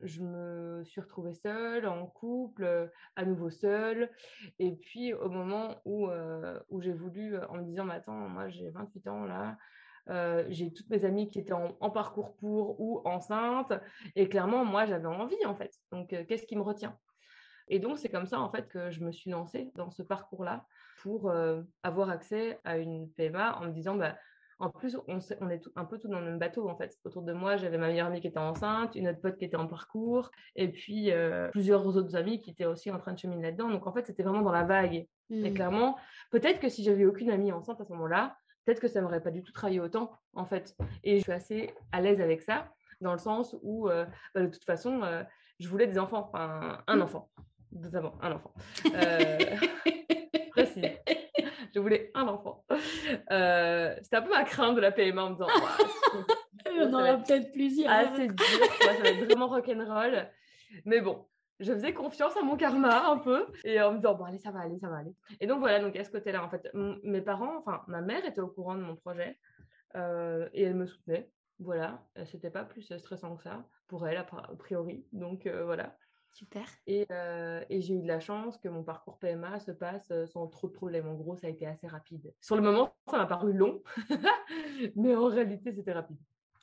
[0.00, 4.10] je me suis retrouvée seule, en couple, à nouveau seule.
[4.60, 8.48] Et puis, au moment où, euh, où j'ai voulu, en me disant, mais attends, moi
[8.48, 9.58] j'ai 28 ans là,
[10.10, 13.72] euh, j'ai toutes mes amies qui étaient en, en, parcours pour ou enceintes.
[14.14, 15.74] Et clairement, moi, j'avais envie, en fait.
[15.90, 16.96] Donc, qu'est-ce qui me retient?
[17.68, 20.64] Et donc, c'est comme ça, en fait, que je me suis lancée dans ce parcours-là
[21.02, 24.16] pour euh, avoir accès à une PMA en me disant, bah,
[24.60, 26.96] en plus, on, on est un peu tout dans le même bateau, en fait.
[27.04, 29.56] Autour de moi, j'avais ma meilleure amie qui était enceinte, une autre pote qui était
[29.56, 33.42] en parcours, et puis euh, plusieurs autres amis qui étaient aussi en train de cheminer
[33.42, 33.70] là-dedans.
[33.70, 35.06] Donc, en fait, c'était vraiment dans la vague.
[35.30, 35.54] Et mmh.
[35.54, 35.96] clairement,
[36.30, 39.30] peut-être que si j'avais aucune amie enceinte à ce moment-là, peut-être que ça m'aurait pas
[39.30, 40.74] du tout travaillé autant, en fait.
[41.04, 44.46] Et je suis assez à l'aise avec ça, dans le sens où, euh, bah, de
[44.48, 45.02] toute façon,
[45.60, 47.02] je voulais des enfants, enfin, un mmh.
[47.74, 48.52] Enfant, notamment un enfant.
[51.74, 52.64] je voulais un enfant.
[53.30, 55.48] Euh, c'était un peu ma crainte de la PMA en me disant,
[56.66, 57.90] on en aura peut-être plusieurs.
[57.90, 58.46] Assez dur,
[58.80, 60.28] ça va être vraiment rock'n'roll.
[60.84, 61.24] Mais bon,
[61.60, 64.50] je faisais confiance à mon karma un peu et en me disant bon allez ça
[64.50, 66.70] va aller ça va aller et donc voilà donc à ce côté là en fait
[67.02, 69.36] mes parents enfin ma mère était au courant de mon projet
[69.96, 71.28] euh, et elle me soutenait
[71.58, 74.24] voilà c'était pas plus stressant que ça pour elle a
[74.56, 75.96] priori donc euh, voilà
[76.32, 76.64] Super.
[76.86, 77.06] Et,
[77.70, 80.72] et j'ai eu de la chance que mon parcours PMA se passe sans trop de
[80.72, 81.08] problèmes.
[81.08, 82.32] En gros, ça a été assez rapide.
[82.40, 83.82] Sur le moment, ça m'a paru long,
[84.96, 86.18] mais en réalité, c'était rapide.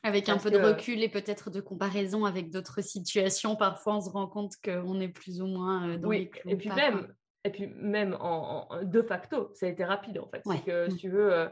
[0.06, 4.10] Avec un peu de recul et peut-être de comparaison avec d'autres situations, parfois on se
[4.12, 6.52] rend compte qu'on est plus ou moins dans les clous.
[6.52, 7.12] Et puis même,
[7.44, 10.44] et puis même en, de facto, ça a été rapide en fait.
[10.46, 10.98] C'est que si mmh.
[11.00, 11.48] tu veux, euh,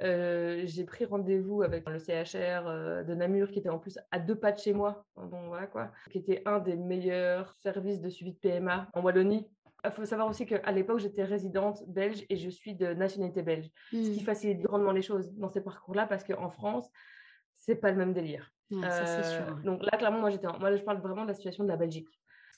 [0.00, 4.36] j'ai pris rendez-vous avec le CHR euh, de Namur, qui était en plus à deux
[4.36, 8.32] pas de chez moi, bon, voilà, quoi, qui était un des meilleurs services de suivi
[8.32, 9.48] de PMA en Wallonie.
[9.84, 13.70] Il faut savoir aussi qu'à l'époque, j'étais résidente belge et je suis de nationalité belge,
[13.90, 14.24] ce qui mmh.
[14.24, 16.90] facilite grandement les choses dans ces parcours-là parce qu'en France,
[17.54, 18.50] c'est pas le même délire.
[18.72, 21.76] Euh, donc là, clairement, moi, j'étais, moi, je parle vraiment de la situation de la
[21.76, 22.08] Belgique.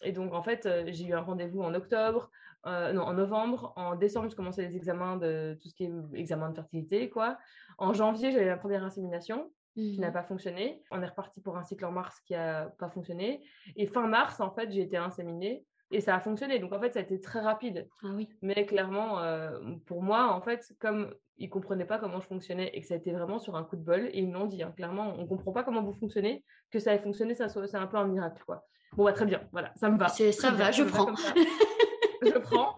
[0.03, 2.31] Et donc, en fait, j'ai eu un rendez-vous en octobre.
[2.67, 3.73] Euh, non, en novembre.
[3.77, 7.39] En décembre, je commençais les examens de tout ce qui est examen de fertilité, quoi.
[7.79, 10.83] En janvier, j'avais la première insémination qui n'a mmh pas fonctionné.
[10.91, 13.43] On est reparti pour un cycle en mars qui n'a pas fonctionné.
[13.77, 16.59] Et fin mars, en fait, j'ai été inséminée et ça a fonctionné.
[16.59, 17.89] Donc, en fait, ça a été très rapide.
[18.03, 18.29] Ah oui.
[18.43, 22.71] Mais clairement, euh, pour moi, en fait, comme ils ne comprenaient pas comment je fonctionnais
[22.75, 24.63] et que ça a été vraiment sur un coup de bol, et ils m'ont dit,
[24.63, 27.77] hein, clairement, on ne comprend pas comment vous fonctionnez, que ça ait fonctionné, ça, c'est
[27.77, 28.67] un peu un miracle, quoi.
[28.97, 30.09] Bon, bah, très bien, voilà, ça me va.
[30.09, 31.15] Ça va, je prends.
[32.23, 32.77] je prends.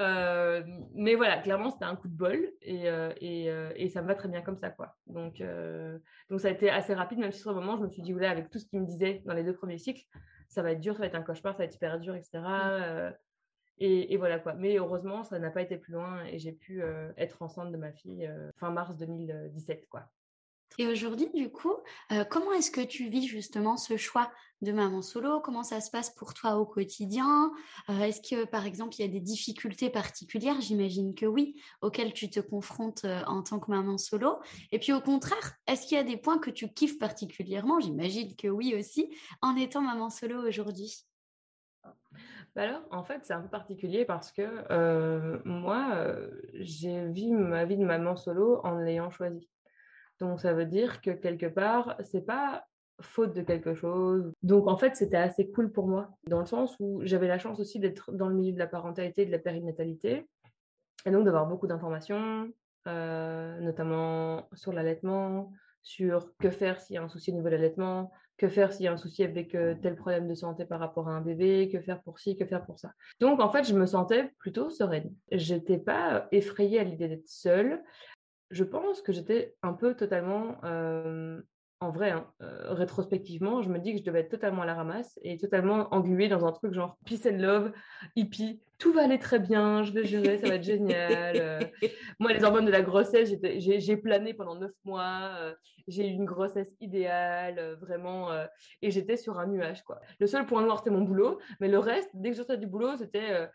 [0.00, 0.62] Euh,
[0.94, 4.08] mais voilà, clairement, c'était un coup de bol et, euh, et, euh, et, ça me
[4.08, 4.94] va très bien comme ça, quoi.
[5.06, 5.42] Donc,
[6.30, 8.12] donc ça a été assez rapide, même si sur le moment, je me suis dit,
[8.12, 10.04] voilà, avec tout ce qu'il me disait dans les deux premiers cycles,
[10.48, 12.40] ça va être dur, ça va être un cauchemar, ça va être super dur, etc.
[13.78, 14.54] Et, et, voilà quoi.
[14.54, 16.82] Mais heureusement, ça n'a pas été plus loin et j'ai pu
[17.16, 20.08] être enceinte de ma fille fin mars 2017, quoi.
[20.78, 21.72] Et aujourd'hui, du coup,
[22.12, 25.40] euh, comment est-ce que tu vis justement ce choix de maman solo?
[25.40, 27.50] Comment ça se passe pour toi au quotidien?
[27.88, 30.60] Euh, Est-ce que, par exemple, il y a des difficultés particulières?
[30.60, 34.38] J'imagine que oui, auxquelles tu te confrontes euh, en tant que maman solo.
[34.70, 37.80] Et puis au contraire, est-ce qu'il y a des points que tu kiffes particulièrement?
[37.80, 41.06] J'imagine que oui aussi, en étant maman solo aujourd'hui.
[42.54, 46.06] Bah alors, en fait, c'est un peu particulier parce que moi,
[46.54, 49.48] j'ai vu ma vie de maman solo en l'ayant choisi.
[50.20, 52.64] Donc ça veut dire que quelque part, c'est pas
[53.00, 54.32] faute de quelque chose.
[54.42, 57.60] Donc en fait, c'était assez cool pour moi, dans le sens où j'avais la chance
[57.60, 60.26] aussi d'être dans le milieu de la parentalité et de la périnatalité,
[61.04, 62.50] et donc d'avoir beaucoup d'informations,
[62.88, 65.52] euh, notamment sur l'allaitement,
[65.82, 68.84] sur que faire s'il y a un souci au niveau de l'allaitement, que faire s'il
[68.84, 71.70] y a un souci avec euh, tel problème de santé par rapport à un bébé,
[71.72, 72.92] que faire pour ci, que faire pour ça.
[73.20, 75.14] Donc en fait, je me sentais plutôt sereine.
[75.30, 77.82] J'étais pas effrayée à l'idée d'être seule
[78.50, 80.58] je pense que j'étais un peu totalement,
[81.80, 85.18] en vrai, hein, rétrospectivement, je me dis que je devais être totalement à la ramasse
[85.22, 87.72] et totalement engluée dans un truc genre peace and love,
[88.14, 91.70] hippie, tout va aller très bien, je vais gérer, ça va être génial.
[92.18, 95.54] moi, les hormones de la grossesse, j'ai plané pendant neuf mois,
[95.86, 98.30] j'ai eu une grossesse idéale, vraiment,
[98.80, 100.00] et j'étais sur un nuage, quoi.
[100.18, 102.66] Le seul point noir, c'était mon boulot, mais le reste, dès que je sortais du
[102.66, 103.48] boulot, c'était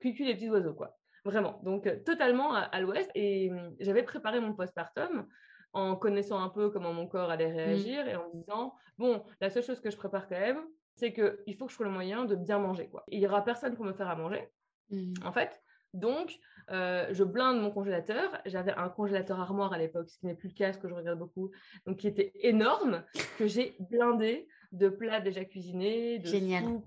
[0.00, 0.96] cuicui les petits oiseaux, quoi.
[1.26, 1.60] Vraiment.
[1.64, 3.10] Donc, euh, totalement à, l'ouest.
[3.16, 5.26] Et hum, j'avais préparé mon postpartum
[5.72, 7.56] en connaissant un peu comment mon corps allait mmh.
[7.56, 10.60] réagir et en me disant, bon, la seule chose que je prépare quand même,
[10.94, 12.88] c'est qu'il faut que je trouve le moyen de bien manger.
[12.88, 13.04] Quoi.
[13.08, 14.48] il n'y aura personne pour me faire à manger,
[14.90, 15.14] mmh.
[15.24, 15.60] en fait.
[15.92, 16.38] Donc,
[16.70, 18.40] euh, je blinde mon congélateur.
[18.46, 20.94] J'avais un congélateur armoire à l'époque, ce qui n'est plus le cas, ce que je
[20.94, 21.50] regarde beaucoup,
[21.86, 23.02] donc qui était énorme,
[23.36, 26.80] que j'ai blindé de plats déjà cuisinés, de Génial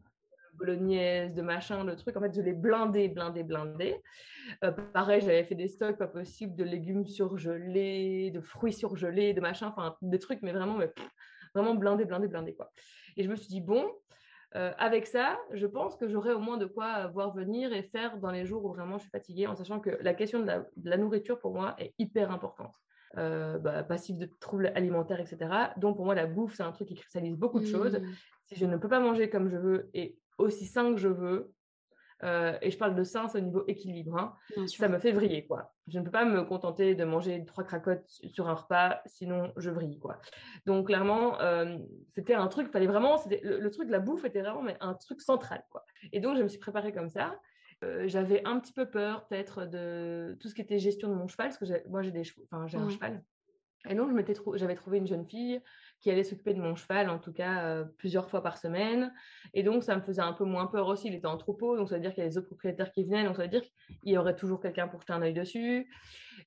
[0.60, 2.16] bolognaise, de machin, de trucs.
[2.16, 4.02] En fait, je l'ai blindé, blindé, blindé.
[4.64, 9.42] Euh, pareil, j'avais fait des stocks pas possibles de légumes surgelés, de fruits surgelés, de
[9.42, 10.92] machin, enfin des trucs, mais vraiment, mais,
[11.56, 12.72] vraiment blindé, blindé, blindé quoi.
[13.18, 13.90] Et je me suis dit bon,
[14.56, 18.18] euh, avec ça, je pense que j'aurai au moins de quoi voir venir et faire
[18.18, 20.52] dans les jours où vraiment je suis fatiguée, en sachant que la question de
[20.84, 22.74] la, nourriture pour moi est hyper importante.
[23.18, 25.38] Euh, bah, passif de troubles alimentaires, etc.
[25.78, 28.00] Donc pour moi, la bouffe, c'est un truc qui cristallise beaucoup de choses.
[28.00, 28.06] Mmh.
[28.46, 31.54] Si je ne peux pas manger comme je veux et aussi sain que je veux,
[32.24, 34.36] euh, et je parle de sain, c'est au niveau équilibre, hein,
[34.68, 35.74] ça me fait vriller, quoi.
[35.88, 39.70] Je ne peux pas me contenter de manger trois cracottes sur un repas, sinon je
[39.70, 40.20] vrille, quoi.
[40.66, 41.78] Donc, clairement, euh,
[42.16, 44.96] c'était un truc, fallait vraiment, le, le, truc de la bouffe était vraiment mais un
[44.96, 45.86] truc central, quoi.
[46.12, 47.40] Et donc, je me suis préparée comme ça.
[47.86, 51.28] Euh, j'avais un petit peu peur, peut-être, de tout ce qui était gestion de mon
[51.28, 53.24] cheval, parce que moi, j'ai des enfin, j'ai un cheval.
[53.88, 54.12] Et donc,
[54.56, 55.62] j'avais trouvé une jeune fille
[56.02, 59.14] qui allait s'occuper de mon cheval, en tout cas euh, plusieurs fois par semaine.
[59.54, 61.08] Et donc, ça me faisait un peu moins peur aussi.
[61.08, 63.04] Il était en troupeau, donc ça veut dire qu'il y a les autres propriétaires qui
[63.04, 65.90] venaient, donc ça veut dire qu'il y aurait toujours quelqu'un pour jeter un œil dessus.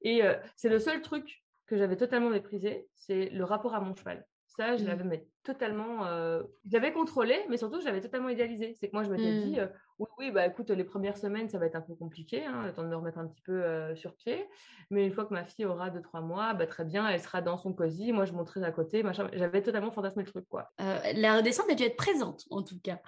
[0.03, 3.95] Et euh, c'est le seul truc que j'avais totalement méprisé, c'est le rapport à mon
[3.95, 4.27] cheval.
[4.57, 4.87] Ça, je mmh.
[4.87, 6.07] l'avais totalement.
[6.07, 8.75] Euh, je l'avais contrôlé, mais surtout, je l'avais totalement idéalisé.
[8.79, 9.69] C'est que moi, je m'étais dit, mmh.
[9.99, 12.73] oui, oui, bah écoute, les premières semaines, ça va être un peu compliqué, hein, le
[12.73, 14.47] temps de me remettre un petit peu sur pied.
[14.91, 17.57] Mais une fois que ma fille aura 2-3 mois, bah, très bien, elle sera dans
[17.57, 18.13] son cosy.
[18.13, 19.03] Moi, je monterai à côté.
[19.33, 20.71] J'avais totalement fantasmé le truc, quoi.
[20.79, 23.01] la redescente a dû être présente, en tout cas.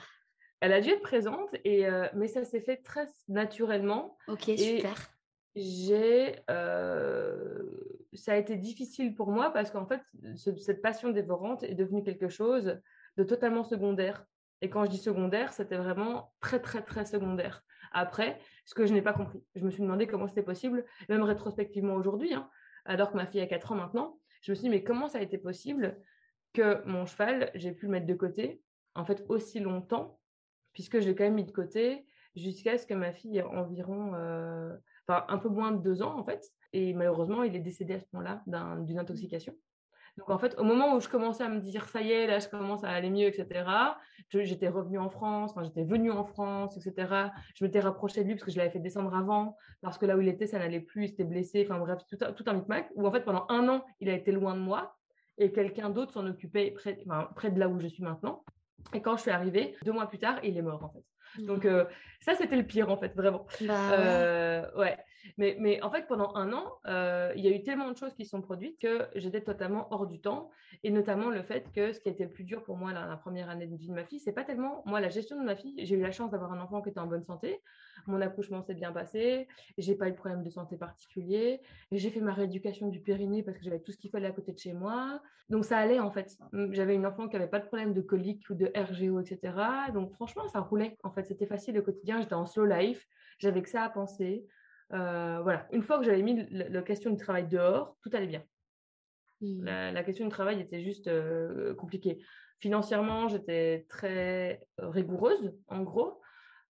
[0.61, 4.17] Elle a dû être présente, et, mais ça s'est fait très naturellement.
[4.29, 5.14] Ok, super.
[5.57, 6.37] J'ai,
[8.15, 10.01] ça a été difficile pour moi parce qu'en fait,
[10.37, 12.81] cette passion dévorante est devenue quelque chose
[13.17, 14.25] de totalement secondaire.
[14.61, 17.63] Et quand je dis secondaire, c'était vraiment très, très, très secondaire.
[17.93, 19.43] Après, ce que je n'ai pas compris.
[19.55, 22.51] Je me suis demandé comment c'était possible, même rétrospectivement aujourd'hui, hein,
[22.85, 24.19] alors que ma fille a 4 ans maintenant.
[24.43, 25.97] Je me suis dit, mais comment ça a été possible
[26.53, 28.63] que mon cheval, j'ai pu le mettre de côté,
[28.95, 30.19] en fait, aussi longtemps,
[30.73, 34.15] puisque je l'ai quand même mis de côté jusqu'à ce que ma fille ait environ,
[34.15, 34.75] euh,
[35.09, 36.51] enfin, un peu moins de deux ans, en fait.
[36.73, 38.43] Et malheureusement, il est décédé à ce moment-là
[38.83, 39.55] d'une intoxication.
[40.17, 42.39] Donc en fait, au moment où je commençais à me dire ça y est, là
[42.39, 43.65] je commence à aller mieux, etc.,
[44.33, 47.31] j'étais revenue en France, enfin, j'étais venue en France, etc.
[47.57, 50.17] Je m'étais rapprochée de lui parce que je l'avais fait descendre avant, parce que là
[50.17, 52.91] où il était, ça n'allait plus, il s'était blessé, enfin bref, tout, tout un micmac,
[52.95, 54.97] où en fait pendant un an, il a été loin de moi
[55.37, 57.03] et quelqu'un d'autre s'en occupait près,
[57.35, 58.45] près de là où je suis maintenant.
[58.93, 61.05] Et quand je suis arrivée, deux mois plus tard, il est mort en fait.
[61.39, 61.85] Donc euh,
[62.21, 63.47] ça, c'était le pire en fait, vraiment.
[63.61, 63.97] Bah, ouais.
[63.99, 64.97] Euh, ouais.
[65.39, 68.15] Mais, mais, en fait, pendant un an, euh, il y a eu tellement de choses
[68.15, 70.51] qui sont produites que j'étais totalement hors du temps.
[70.83, 73.07] Et notamment le fait que ce qui a été le plus dur pour moi la,
[73.07, 75.45] la première année de vie de ma fille, c'est pas tellement moi la gestion de
[75.45, 75.75] ma fille.
[75.85, 77.61] J'ai eu la chance d'avoir un enfant qui était en bonne santé.
[78.07, 79.49] Mon accouchement s'est bien passé.
[79.79, 81.61] J'ai pas eu de problème de santé particulier.
[81.93, 84.53] J'ai fait ma rééducation du périnée parce que j'avais tout ce qu'il fallait à côté
[84.53, 85.23] de chez moi.
[85.49, 86.37] Donc ça allait en fait.
[86.71, 89.55] J'avais une enfant qui avait pas de problème de colique ou de RGO, etc.
[89.93, 90.97] Donc franchement, ça roulait.
[91.03, 92.21] En fait, c'était facile au quotidien.
[92.21, 93.07] J'étais en slow life.
[93.39, 94.47] J'avais que ça à penser.
[94.93, 98.45] Euh, voilà, une fois que j'avais mis la question du travail dehors, tout allait bien.
[99.41, 99.65] Mmh.
[99.65, 102.23] La, question du travail était juste euh, compliquée.
[102.61, 106.21] Financièrement, j'étais très rigoureuse, en gros,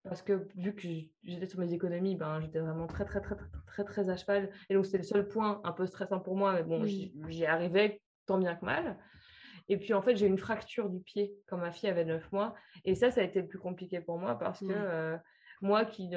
[0.03, 3.46] parce que vu que j'étais sur mes économies, ben, j'étais vraiment très, très, très, très,
[3.66, 4.50] très, très à cheval.
[4.68, 8.00] Et donc, c'était le seul point un peu stressant pour moi, mais bon, j'y arrivais
[8.27, 8.98] tant bien que mal.
[9.68, 12.33] Et puis, en fait, j'ai eu une fracture du pied quand ma fille avait 9
[12.33, 12.55] mois.
[12.85, 15.16] Et ça, ça a été le plus compliqué pour moi parce que euh,
[15.64, 16.12] moi qui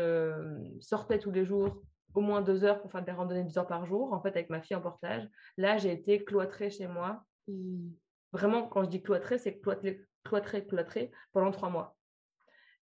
[0.79, 1.81] sortais tous les jours
[2.13, 4.29] au moins deux heures pour faire des randonnées de deux heures par jour, en fait,
[4.29, 5.27] avec ma fille en portage.
[5.57, 7.23] Là, j'ai été cloîtrée chez moi.
[7.47, 7.89] Mmh.
[8.33, 11.95] Vraiment, quand je dis cloîtrée, c'est cloîtrée, cloîtrée, cloîtrée pendant trois mois.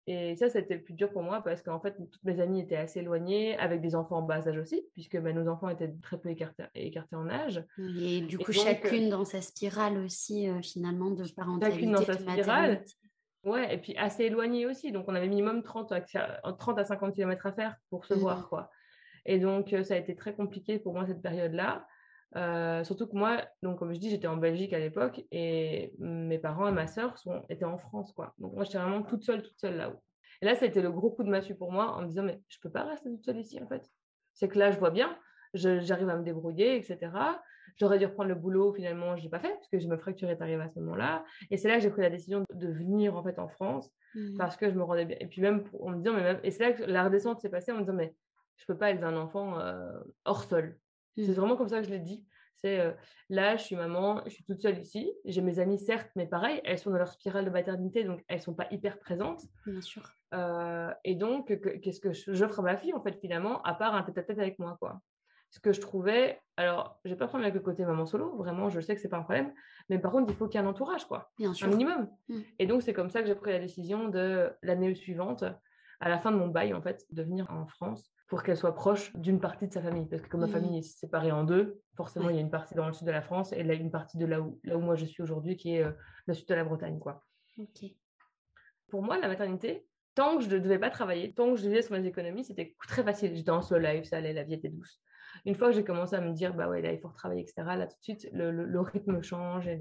[0.06, 2.76] Et ça, été le plus dur pour moi parce qu'en fait, toutes mes amies étaient
[2.76, 6.18] assez éloignées, avec des enfants en bas âge aussi, puisque bah, nos enfants étaient très
[6.18, 7.64] peu écartés, écartés en âge.
[7.78, 11.80] Et du coup, chacune dans sa spirale aussi, euh, finalement, de parentalité.
[11.80, 12.84] Chacune dans sa spirale.
[13.44, 14.92] Ouais, et puis assez éloignées aussi.
[14.92, 18.18] Donc, on avait minimum 30 à, 30 à 50 km à faire pour se mmh.
[18.18, 18.70] voir, quoi.
[19.26, 21.86] Et donc, euh, ça a été très compliqué pour moi cette période-là.
[22.36, 26.38] Euh, surtout que moi, donc comme je dis, j'étais en Belgique à l'époque et mes
[26.38, 28.34] parents et ma sœur sont, étaient en France, quoi.
[28.38, 30.02] Donc moi, j'étais vraiment toute seule, toute seule là-haut.
[30.42, 32.24] Et là, ça a été le gros coup de massue pour moi en me disant,
[32.24, 33.88] mais je peux pas rester toute seule ici, en fait.
[34.32, 35.16] C'est que là, je vois bien,
[35.54, 37.12] j'arrive à me débrouiller, etc.
[37.76, 40.32] J'aurais dû reprendre le boulot, finalement, je l'ai pas fait parce que je me fracturais
[40.32, 41.24] est arrivée à ce moment-là.
[41.50, 44.36] Et c'est là que j'ai pris la décision de venir, en fait, en France mmh.
[44.36, 45.16] parce que je me rendais bien.
[45.20, 46.40] Et puis même, en me disant, mais même...
[46.42, 48.14] et c'est là que la redescente s'est passée en me disant, mais
[48.56, 49.58] je peux pas élever un enfant
[50.24, 50.78] hors sol.
[51.16, 51.32] C'est mmh.
[51.32, 52.24] vraiment comme ça que je l'ai dit.
[52.56, 52.96] C'est
[53.28, 55.12] là, je suis maman, je suis toute seule ici.
[55.24, 58.40] J'ai mes amies, certes, mais pareil, elles sont dans leur spirale de maternité, donc elles
[58.40, 59.42] sont pas hyper présentes.
[59.66, 60.14] Bien sûr.
[61.04, 64.38] et donc, qu'est-ce que j'offre à ma fille, en fait, finalement, à part un tête-à-tête
[64.38, 65.00] avec moi, quoi.
[65.54, 68.70] Ce que je trouvais, alors, j'ai pas de problème avec le côté maman solo, vraiment,
[68.70, 69.54] je sais que c'est pas un problème,
[69.88, 71.30] mais par contre, il faut qu'il y ait un entourage, quoi.
[71.38, 71.68] Bien sûr.
[71.68, 72.08] Un minimum.
[72.28, 72.40] Mmh.
[72.58, 75.44] Et donc, c'est comme ça que j'ai pris la décision de l'année suivante,
[76.00, 78.74] à la fin de mon bail, en fait, de venir en France pour qu'elle soit
[78.74, 80.08] proche d'une partie de sa famille.
[80.08, 80.50] Parce que comme ma mmh.
[80.50, 83.12] famille est séparée en deux, forcément, il y a une partie dans le sud de
[83.12, 85.56] la France et là, une partie de là où, là où moi je suis aujourd'hui,
[85.56, 85.92] qui est euh,
[86.26, 86.98] le sud de la Bretagne.
[86.98, 87.24] Quoi.
[88.88, 89.86] Pour moi, la maternité,
[90.16, 92.74] tant que je ne devais pas travailler, tant que je vivais sur mes économies, c'était
[92.88, 93.36] très facile.
[93.36, 95.00] J'étais en slow life, ça allait, la vie était douce.
[95.46, 97.54] Une fois que j'ai commencé à me dire, bah ouais, là, il faut retravailler, etc.,
[97.76, 99.78] là, tout de suite, le, le, rythme change et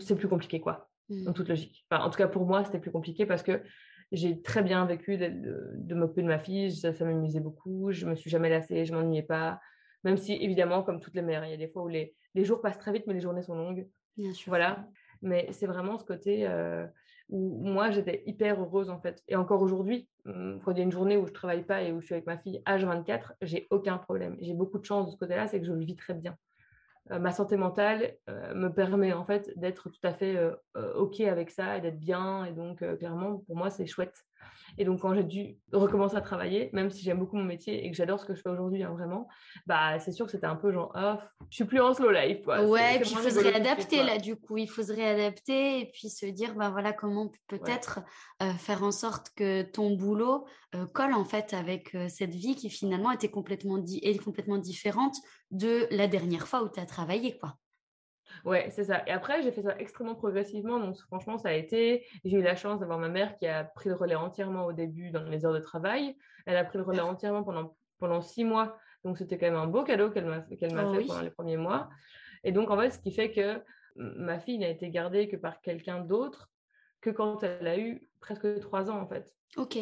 [0.00, 1.28] c'est plus compliqué, quoi, mmh.
[1.28, 1.86] en toute logique.
[1.90, 3.62] Enfin, en tout cas, pour moi, c'était plus compliqué parce que
[4.12, 8.30] j'ai très bien vécu de, m'occuper de ma fille, ça, m'amusait beaucoup, je me suis
[8.30, 9.60] jamais lassée, je m'ennuyais pas.
[10.04, 12.44] Même si, évidemment, comme toutes les mères, il y a des fois où les, les
[12.44, 13.86] jours passent très vite, mais les journées sont longues.
[14.16, 14.50] Bien sûr.
[14.50, 14.88] Voilà.
[15.20, 16.86] Mais c'est vraiment ce côté euh,
[17.28, 19.22] où moi, j'étais hyper heureuse, en fait.
[19.28, 21.92] Et encore aujourd'hui, hum, quand il y a une journée où je travaille pas et
[21.92, 24.36] où je suis avec ma fille H24, j'ai aucun problème.
[24.40, 26.36] J'ai beaucoup de chance de ce côté-là, c'est que je le vis très bien.
[27.10, 30.54] Euh, ma santé mentale euh, me permet en fait d'être tout à fait euh,
[30.94, 34.24] ok avec ça et d'être bien et donc clairement pour moi c'est chouette
[34.78, 37.90] et donc, quand j'ai dû recommencer à travailler, même si j'aime beaucoup mon métier et
[37.90, 39.28] que j'adore ce que je fais aujourd'hui, hein, vraiment,
[39.66, 41.14] bah, c'est sûr que c'était un peu genre, oh,
[41.50, 42.44] je suis plus en slow life.
[42.44, 42.64] Quoi.
[42.64, 44.56] Ouais, puis il faut se réadapter là, du coup.
[44.56, 48.00] Il faut se réadapter et puis se dire, bah voilà, comment peut-être
[48.40, 50.46] euh, faire en sorte que ton boulot
[50.76, 55.16] euh, colle en fait avec euh, cette vie qui finalement était complètement, est complètement différente
[55.50, 57.56] de la dernière fois où tu as travaillé, quoi.
[58.44, 59.02] Ouais, c'est ça.
[59.06, 60.78] Et après, j'ai fait ça extrêmement progressivement.
[60.78, 62.06] Donc, franchement, ça a été.
[62.24, 65.10] J'ai eu la chance d'avoir ma mère qui a pris le relais entièrement au début
[65.10, 66.16] dans les heures de travail.
[66.46, 68.76] Elle a pris le relais entièrement pendant, pendant six mois.
[69.04, 71.30] Donc, c'était quand même un beau cadeau qu'elle m'a qu'elle m'a oh fait pendant les
[71.30, 71.88] premiers mois.
[72.44, 73.62] Et donc, en fait, ce qui fait que
[73.96, 76.50] ma fille n'a été gardée que par quelqu'un d'autre
[77.00, 79.32] que quand elle a eu presque trois ans, en fait.
[79.56, 79.78] Ok.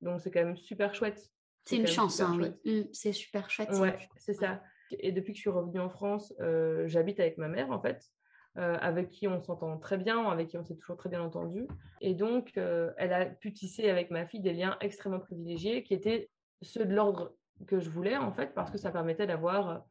[0.00, 1.30] Donc, c'est quand même super chouette.
[1.64, 2.50] C'est une chance, hein, oui.
[2.64, 3.70] Mmh, c'est super chouette.
[3.72, 4.62] Ouais, c'est ça.
[4.90, 8.10] Et depuis que je suis revenue en France, euh, j'habite avec ma mère, en fait,
[8.58, 11.66] euh, avec qui on s'entend très bien, avec qui on s'est toujours très bien entendu.
[12.00, 15.94] Et donc, euh, elle a pu tisser avec ma fille des liens extrêmement privilégiés qui
[15.94, 16.30] étaient
[16.62, 17.34] ceux de l'ordre
[17.66, 19.84] que je voulais, en fait, parce que ça permettait d'avoir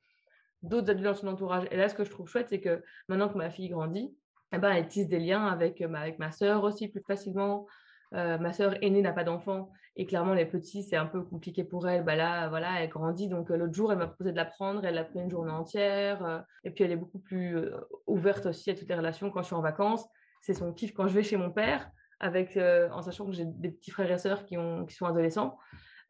[0.62, 1.65] d'autres adultes dans son entourage.
[1.71, 4.15] Et là, ce que je trouve chouette, c'est que maintenant que ma fille grandit,
[4.53, 7.67] eh ben, elle tisse des liens avec, avec ma sœur aussi plus facilement.
[8.13, 11.88] Ma sœur aînée n'a pas d'enfant et clairement, les petits, c'est un peu compliqué pour
[11.88, 12.04] elle.
[12.04, 13.28] Bah là, voilà, elle grandit.
[13.28, 14.84] Donc, euh, l'autre jour, elle m'a proposé de la prendre.
[14.86, 16.26] Elle l'a pris une journée entière.
[16.26, 19.41] Euh, et puis, elle est beaucoup plus euh, ouverte aussi à toutes les relations quand
[19.41, 20.08] je suis en vacances.
[20.41, 23.71] C'est son kiff quand je vais chez mon père, avec, en sachant que j'ai des
[23.71, 25.58] petits frères et sœurs qui, qui sont adolescents.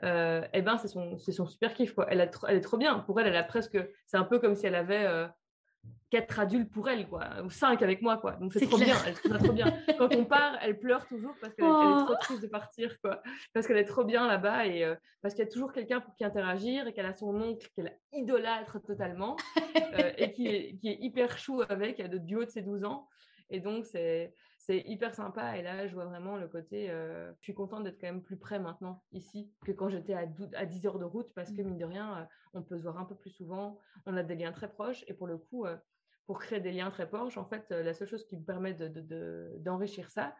[0.02, 1.94] eh ben, c'est son, son super kiff.
[1.94, 2.08] Quoi.
[2.10, 2.98] Elle, elle est trop bien.
[3.00, 3.78] Pour elle, elle a presque.
[4.08, 5.08] C'est un peu comme si elle avait
[6.14, 8.34] quatre adultes pour elle, quoi, ou cinq avec moi, quoi.
[8.34, 9.74] Donc c'est trop bien, elle trouve trop bien.
[9.98, 12.16] Quand on part, elle pleure toujours parce qu'elle est trop oh.
[12.22, 13.24] triste de partir, quoi.
[13.52, 16.14] Parce qu'elle est trop bien là-bas et euh, parce qu'il y a toujours quelqu'un pour
[16.14, 19.38] qui interagir et qu'elle a son oncle qu'elle idolâtre totalement
[19.98, 23.08] euh, et qui est, qui est, hyper chou avec, de duo de ses 12 ans.
[23.50, 25.58] Et donc c'est c'est hyper sympa.
[25.58, 26.92] Et là, je vois vraiment le côté.
[26.92, 30.26] Euh, je suis contente d'être quand même plus près maintenant ici que quand j'étais à,
[30.56, 31.66] à 10 heures de route parce que mmh.
[31.66, 33.80] mine de rien, on peut se voir un peu plus souvent.
[34.06, 35.66] On a des liens très proches et pour le coup,
[36.26, 38.74] pour créer des liens très proches, en fait, euh, la seule chose qui me permet
[38.74, 40.36] d'enrichir de, ça,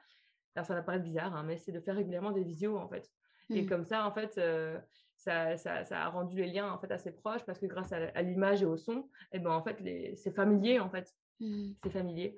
[0.56, 3.12] alors ça va paraître bizarre, hein, mais c'est de faire régulièrement des visios, en fait.
[3.50, 3.66] Et mmh.
[3.68, 4.80] comme ça, en fait, euh,
[5.16, 8.22] ça, ça, ça, a rendu les liens en fait assez proches parce que grâce à,
[8.22, 9.00] l'image et au son,
[9.32, 9.78] et eh ben en fait,
[10.16, 11.14] c'est familier en fait.
[11.40, 11.72] Mmh.
[11.84, 12.36] C'est familier.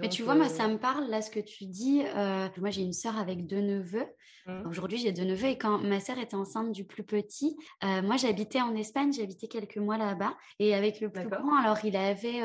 [0.00, 2.02] Mais tu vois, moi, ça euh, me parle, là, ce que tu dis.
[2.04, 4.06] Euh, moi, j'ai une sœur avec deux neveux.
[4.46, 4.66] Mmh.
[4.66, 5.48] Aujourd'hui, j'ai deux neveux.
[5.48, 9.46] Et quand ma sœur était enceinte du plus petit, euh, moi, j'habitais en Espagne, j'habitais
[9.46, 10.36] quelques mois là-bas.
[10.58, 12.42] Et avec le plus grand, alors, il avait,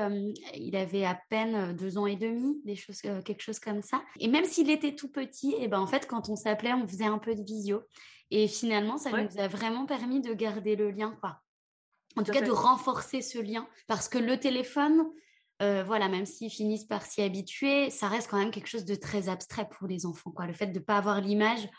[0.55, 4.03] il avait à peine deux ans et demi, des choses, quelque chose comme ça.
[4.19, 7.05] Et même s'il était tout petit, et ben, en fait, quand on s'appelait, on faisait
[7.05, 7.81] un peu de visio.
[8.31, 11.39] Et finalement, ça nous a vraiment permis de garder le lien, quoi.
[12.15, 13.67] En tout cas, de renforcer ce lien.
[13.87, 15.03] Parce que le téléphone,
[15.63, 18.95] euh, voilà, même s'ils finissent par s'y habituer, ça reste quand même quelque chose de
[18.95, 20.31] très abstrait pour les enfants.
[20.31, 20.45] Quoi.
[20.45, 21.69] Le fait de ne pas avoir l'image,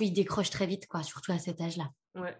[0.00, 1.90] ils décrochent très vite, quoi, surtout à cet âge-là.
[2.16, 2.36] Ouais.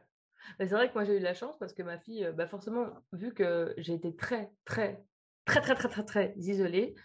[0.59, 2.49] c'est vrai que moi, j'ai eu de la chance parce que ma fille, euh, bah
[2.49, 5.05] forcément, vu que j'ai été très, très,
[5.45, 6.97] très, très, très, très, très isolée,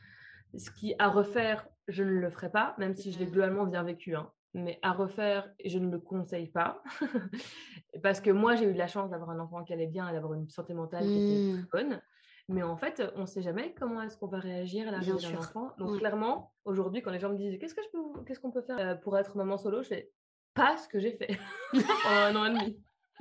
[0.58, 3.32] ce qui, à refaire, je ne le ferai pas, même si je l'ai mmh.
[3.32, 4.16] globalement bien vécu.
[4.16, 4.32] Hein.
[4.56, 6.84] Mais à refaire, je ne le conseille pas.
[8.04, 10.14] parce que moi, j'ai eu de la chance d'avoir un enfant qui allait bien et
[10.14, 11.68] d'avoir une santé mentale qui était mmh.
[11.72, 12.02] bonne.
[12.50, 15.38] Mais en fait, on ne sait jamais comment est-ce qu'on va réagir à l'arrivée d'un
[15.38, 15.72] enfant.
[15.78, 18.62] Donc clairement, aujourd'hui, quand les gens me disent qu'est-ce que je peux, qu'est-ce qu'on peut
[18.62, 20.12] faire euh, pour être maman solo, je fais
[20.54, 21.38] pas ce que j'ai fait
[22.08, 22.84] en un an et demi.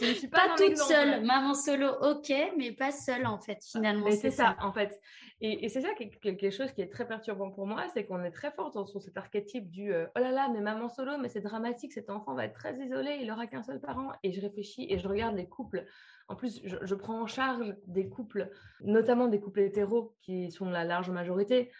[0.00, 4.04] je ne suis pas, toute seule, maman solo, ok, mais pas seule en fait, finalement.
[4.04, 5.00] Mais c'est ça, en fait.
[5.40, 8.50] Et, c'est ça quelque chose qui est très perturbant pour moi, c'est qu'on est très
[8.52, 11.92] fort sur cet archétype du euh, oh là là, mais maman solo, mais c'est dramatique,
[11.92, 14.12] cet enfant va être très isolé, il aura qu'un seul parent.
[14.22, 15.84] Et je réfléchis et je regarde les couples
[16.28, 20.84] en plus, je, prends en charge des couples, notamment des couples hétéros qui sont la
[20.84, 21.70] large majorité.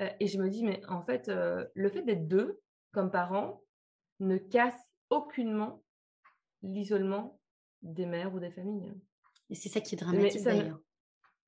[0.00, 2.60] Euh, et je me dis, mais en fait, euh, le fait d'être deux
[2.92, 3.62] comme parents
[4.20, 5.82] ne casse aucunement
[6.62, 7.40] l'isolement
[7.82, 8.92] des mères ou des familles.
[9.48, 10.78] Et c'est ça qui est dramatique d'ailleurs.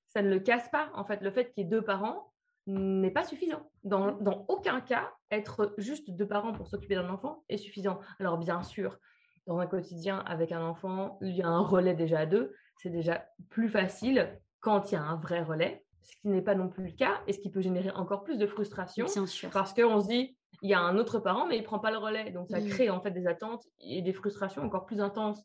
[0.08, 0.90] Ça ne le casse pas.
[0.94, 2.32] En fait, le fait qu'il y ait deux parents
[2.66, 3.70] n'est pas suffisant.
[3.84, 8.00] Dans, dans, aucun cas, être juste deux parents pour s'occuper d'un enfant est suffisant.
[8.18, 8.98] Alors bien sûr,
[9.46, 12.90] dans un quotidien avec un enfant, il y a un relais déjà à deux, c'est
[12.90, 16.68] déjà plus facile quand il y a un vrai relais, ce qui n'est pas non
[16.68, 19.06] plus le cas et ce qui peut générer encore plus de frustration.
[19.06, 19.50] Bien sûr.
[19.50, 21.90] Parce qu'on se dit, il y a un autre parent, mais il ne prend pas
[21.90, 22.30] le relais.
[22.30, 22.68] Donc ça mmh.
[22.68, 25.42] crée en fait des attentes et des frustrations encore plus intenses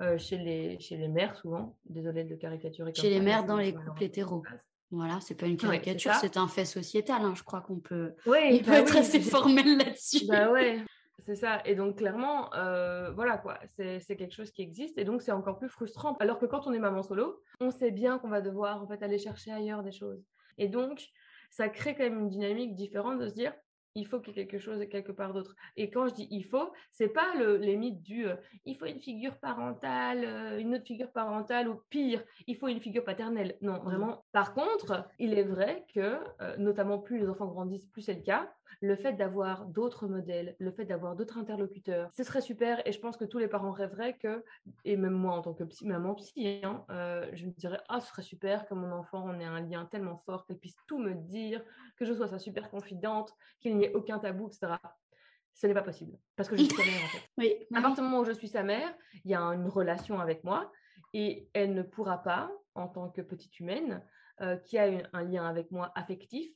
[0.00, 1.78] euh, chez, les, chez les mères souvent.
[1.86, 2.92] Désolée de caricaturer.
[2.94, 4.42] Chez les mères dans les couples hétéros.
[4.90, 7.20] Voilà, c'est pas une caricature, c'est un fait sociétal.
[7.22, 10.26] Hein, je crois qu'on peut, oui, bah être assez formel là-dessus.
[10.26, 10.82] Bah ouais,
[11.18, 11.60] c'est ça.
[11.64, 14.98] Et donc, clairement, euh, voilà quoi, c'est quelque chose qui existe.
[14.98, 16.16] Et donc, c'est encore plus frustrant.
[16.20, 19.02] Alors que quand on est maman solo, on sait bien qu'on va devoir en fait
[19.02, 20.24] aller chercher ailleurs des choses.
[20.58, 21.08] Et donc,
[21.50, 23.52] ça crée quand même une dynamique différente de se dire,
[23.94, 25.56] il faut qu'il y ait quelque chose quelque part d'autre.
[25.76, 28.86] Et quand je dis il faut, c'est pas le, les mythes du euh, il faut
[28.86, 33.56] une figure parentale, euh, une autre figure parentale ou pire, il faut une figure paternelle.
[33.60, 33.84] Non, mmh.
[33.84, 34.24] vraiment.
[34.30, 36.18] Par contre, il est vrai que,
[36.58, 40.70] notamment plus les enfants grandissent, plus c'est le cas, le fait d'avoir d'autres modèles, le
[40.70, 42.86] fait d'avoir d'autres interlocuteurs, ce serait super.
[42.86, 44.44] Et je pense que tous les parents rêveraient que,
[44.84, 48.00] et même moi en tant que psy, maman psy, hein, euh, je me dirais, ah,
[48.00, 50.98] ce serait super que mon enfant on ait un lien tellement fort qu'elle puisse tout
[50.98, 51.62] me dire,
[51.96, 54.74] que je sois sa super confidente, qu'il n'y ait aucun tabou, etc.
[55.54, 57.22] Ce n'est pas possible parce que je suis sa mère en fait.
[57.38, 58.94] Oui, à partir du moment où je suis sa mère,
[59.24, 60.70] il y a une relation avec moi
[61.12, 64.02] et elle ne pourra pas, en tant que petite humaine,
[64.40, 66.48] euh, qui a un lien avec moi affectif,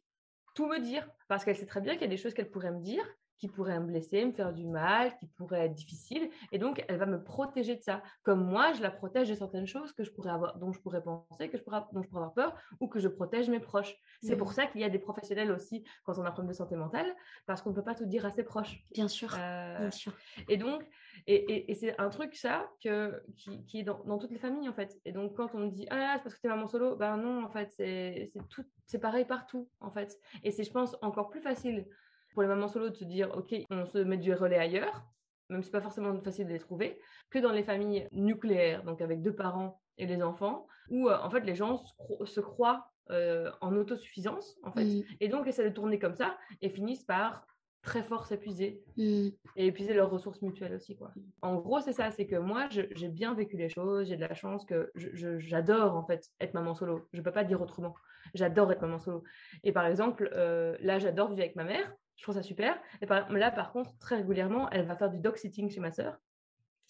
[0.55, 1.09] tout me dire.
[1.28, 3.05] Parce qu'elle sait très bien qu'il y a des choses qu'elle pourrait me dire,
[3.43, 6.30] qui pourraient me blesser, me faire du mal, qui pourraient être difficiles.
[6.53, 8.01] Et donc, elle va me protéger de ça.
[8.22, 11.03] Comme moi, je la protège de certaines choses que je pourrais avoir, dont je pourrais
[11.03, 13.97] penser, que je pourrais, dont je pourrais avoir peur, ou que je protège mes proches.
[14.22, 16.57] C'est pour ça qu'il y a des professionnels aussi quand on a un problème de
[16.57, 18.84] santé mentale, parce qu'on ne peut pas tout dire à ses proches.
[18.93, 19.34] Bien sûr.
[19.36, 20.12] Euh, bien sûr.
[20.49, 20.88] Et donc,
[21.26, 23.24] et, c'est un truc, ça, que,
[23.66, 24.97] qui, est dans, toutes les familles, en fait.
[25.05, 26.95] Et donc, quand on me dit, ah là, c'est parce que tu es maman solo,
[26.95, 30.16] ben non, en fait, c'est tout, c'est pareil partout, en fait.
[30.45, 31.88] Et c'est, je pense, encore plus facile
[32.33, 35.05] pour les mamans solo de se dire, OK, on se met du relais ailleurs,
[35.49, 36.99] même si c'est pas forcément facile de les trouver,
[37.30, 41.30] que dans les familles nucléaires, donc avec deux parents et les enfants, où euh, en
[41.30, 41.83] fait les gens
[42.24, 45.05] se, croient euh, en autosuffisance, en fait, mmh.
[45.20, 47.47] et donc essaient de tourner comme ça et finissent par
[47.83, 49.28] très fort s'épuiser mmh.
[49.57, 51.12] et épuiser leurs ressources mutuelles aussi quoi.
[51.43, 54.35] En gros c'est ça, c'est que moi j'ai bien vécu les choses, j'ai de la
[54.35, 57.09] chance que j'adore en fait être maman solo.
[57.12, 57.95] Je peux pas dire autrement.
[58.35, 59.24] J'adore être maman solo.
[59.64, 62.80] Et par exemple euh, là j'adore vivre avec ma mère je trouve ça super.
[63.00, 66.20] Et là, par contre, très régulièrement, elle va faire du dog sitting chez ma sœur.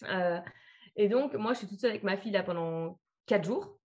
[0.03, 0.39] Euh,
[0.95, 3.79] et donc, moi, je suis toute seule avec ma fille là pendant quatre jours.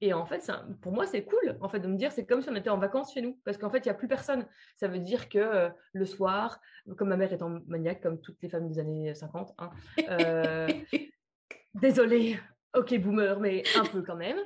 [0.00, 0.50] Et en fait,
[0.80, 2.78] pour moi, c'est cool en fait de me dire c'est comme si on était en
[2.78, 4.46] vacances chez nous parce qu'en fait, il n'y a plus personne.
[4.76, 6.58] Ça veut dire que euh, le soir,
[6.96, 9.70] comme ma mère est en maniaque, comme toutes les femmes des années 50, hein,
[10.08, 10.68] euh,
[11.74, 12.38] désolée,
[12.74, 14.38] ok boomer, mais un peu quand même.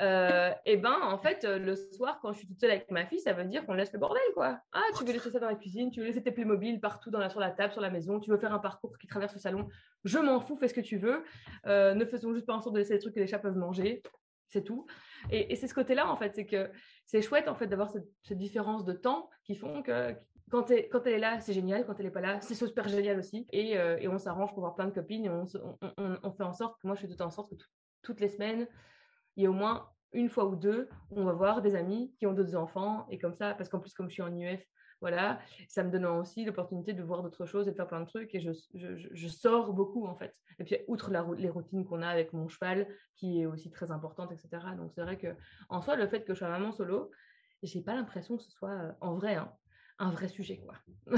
[0.00, 3.06] Euh, et ben en fait, euh, le soir, quand je suis toute seule avec ma
[3.06, 4.60] fille, ça veut dire qu'on laisse le bordel, quoi.
[4.72, 7.18] Ah, tu veux laisser ça dans la cuisine, tu veux laisser tes Playmobil partout dans
[7.18, 9.40] la, sur la table, sur la maison, tu veux faire un parcours qui traverse le
[9.40, 9.68] salon.
[10.04, 11.24] Je m'en fous, fais ce que tu veux.
[11.66, 13.56] Euh, ne faisons juste pas en sorte de laisser les trucs que les chats peuvent
[13.56, 14.02] manger.
[14.48, 14.86] C'est tout.
[15.30, 16.70] Et, c'est ce côté-là, en fait, c'est que
[17.06, 20.14] c'est chouette, en fait, d'avoir cette, différence de temps qui font que,
[20.52, 21.86] quand, elle, est là, c'est génial.
[21.86, 23.46] Quand elle n'est pas là, c'est super génial aussi.
[23.52, 26.80] Et, euh, et on s'arrange pour voir plein de copines et on, fait en sorte
[26.80, 27.64] que moi, je fais tout en sorte que
[28.02, 28.68] toutes les semaines,
[29.36, 32.26] il y a au moins une fois ou deux, on va voir des amis qui
[32.26, 33.06] ont d'autres enfants.
[33.08, 34.62] Et comme ça, parce qu'en plus, comme je suis en UF,
[35.00, 38.06] voilà, ça me donne aussi l'opportunité de voir d'autres choses et de faire plein de
[38.06, 38.34] trucs.
[38.34, 40.36] Et je, sors beaucoup, en fait.
[40.58, 42.86] Et puis, outre les routines qu'on a avec mon cheval,
[43.16, 44.62] qui est aussi très importante, etc.
[44.76, 45.34] Donc, c'est vrai que,
[45.70, 47.10] en soi, le fait que je sois maman solo,
[47.62, 49.50] j'ai pas l'impression que ce soit euh, en vrai, hein,
[49.98, 50.74] un vrai sujet, quoi.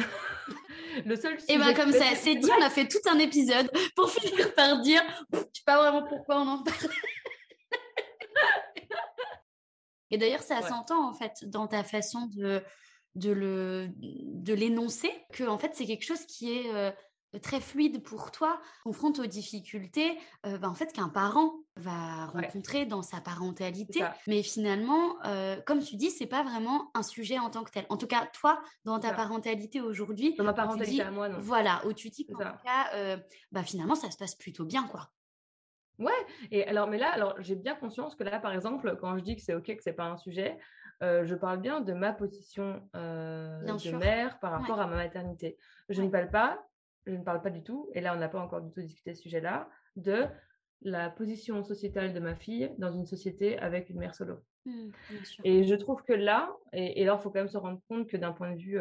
[1.05, 4.11] le seul Et bien, comme ça, c'est dit, on a fait tout un épisode pour
[4.13, 5.03] finir par dire,
[5.33, 6.77] je sais pas vraiment pourquoi on en parle.
[10.11, 12.63] Et d'ailleurs, ça s'entend en fait dans ta façon de,
[13.15, 16.93] de, le, de l'énoncer, que en fait, c'est quelque chose qui est euh,
[17.41, 22.87] très fluide pour toi, confronte aux difficultés euh, bah, en fait, qu'un parent va rencontrer
[22.87, 24.05] dans sa parentalité.
[24.27, 27.87] Mais finalement, euh, comme tu dis, c'est pas vraiment un sujet en tant que tel.
[27.89, 31.39] En tout cas, toi, dans ta parentalité aujourd'hui, dans ma parentalité à moi, non.
[31.41, 33.17] Voilà, où tu dis qu'en tout cas, euh,
[33.53, 35.11] bah, finalement, ça se passe plutôt bien, quoi.
[35.99, 36.13] Ouais,
[36.51, 39.37] et alors, mais là, alors j'ai bien conscience que là, par exemple, quand je dis
[39.37, 40.59] que c'est ok, que c'est pas un sujet,
[41.05, 45.57] euh, je parle bien de ma position de mère par rapport à ma maternité.
[45.89, 46.67] Je ne parle pas,
[47.07, 49.15] je ne parle pas du tout, et là, on n'a pas encore du tout discuté
[49.15, 50.27] ce sujet-là, de
[50.83, 54.37] la position sociétale de ma fille dans une société avec une mère solo.
[54.67, 54.91] Mmh,
[55.45, 58.17] et je trouve que là, et, là, il faut quand même se rendre compte que
[58.17, 58.79] d'un point de vue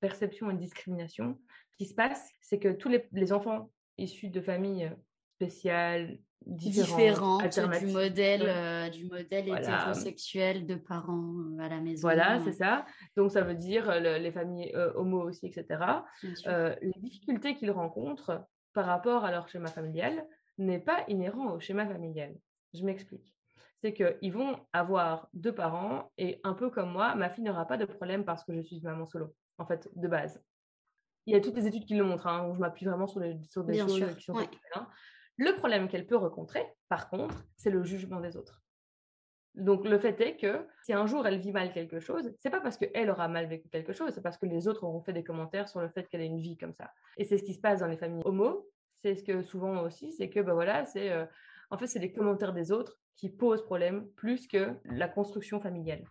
[0.00, 1.38] perception et discrimination,
[1.72, 4.92] ce qui se passe, c'est que tous les, enfants issus de familles
[5.36, 12.02] spéciales, différentes, du modèle, du modèle hétérosexuel de parents à la maison.
[12.02, 12.84] Voilà, c'est ça.
[13.16, 15.80] Donc ça veut dire les familles homo aussi, etc.
[16.44, 20.26] les difficultés qu'ils rencontrent par rapport à leur schéma familial,
[20.58, 22.34] n'est pas inhérent au schéma familial.
[22.74, 23.34] Je m'explique.
[23.82, 27.78] C'est qu'ils vont avoir deux parents et un peu comme moi, ma fille n'aura pas
[27.78, 30.42] de problème parce que je suis maman solo, en fait, de base.
[31.26, 33.38] Il y a toutes les études qui le montrent, hein, je m'appuie vraiment sur, des
[33.78, 34.88] choses qui sont hein.
[35.40, 38.62] Le problème qu'elle peut rencontrer, par contre, c'est le jugement des autres.
[39.54, 42.60] Donc le fait est que si un jour elle vit mal quelque chose, c'est pas
[42.60, 45.24] parce qu'elle aura mal vécu quelque chose, c'est parce que les autres auront fait des
[45.24, 46.92] commentaires sur le fait qu'elle ait une vie comme ça.
[47.16, 48.68] Et c'est ce qui se passe dans les familles homo,
[49.02, 51.24] c'est ce que souvent aussi, c'est que ben voilà, c'est euh,
[51.70, 56.04] en fait c'est les commentaires des autres qui posent problème plus que la construction familiale.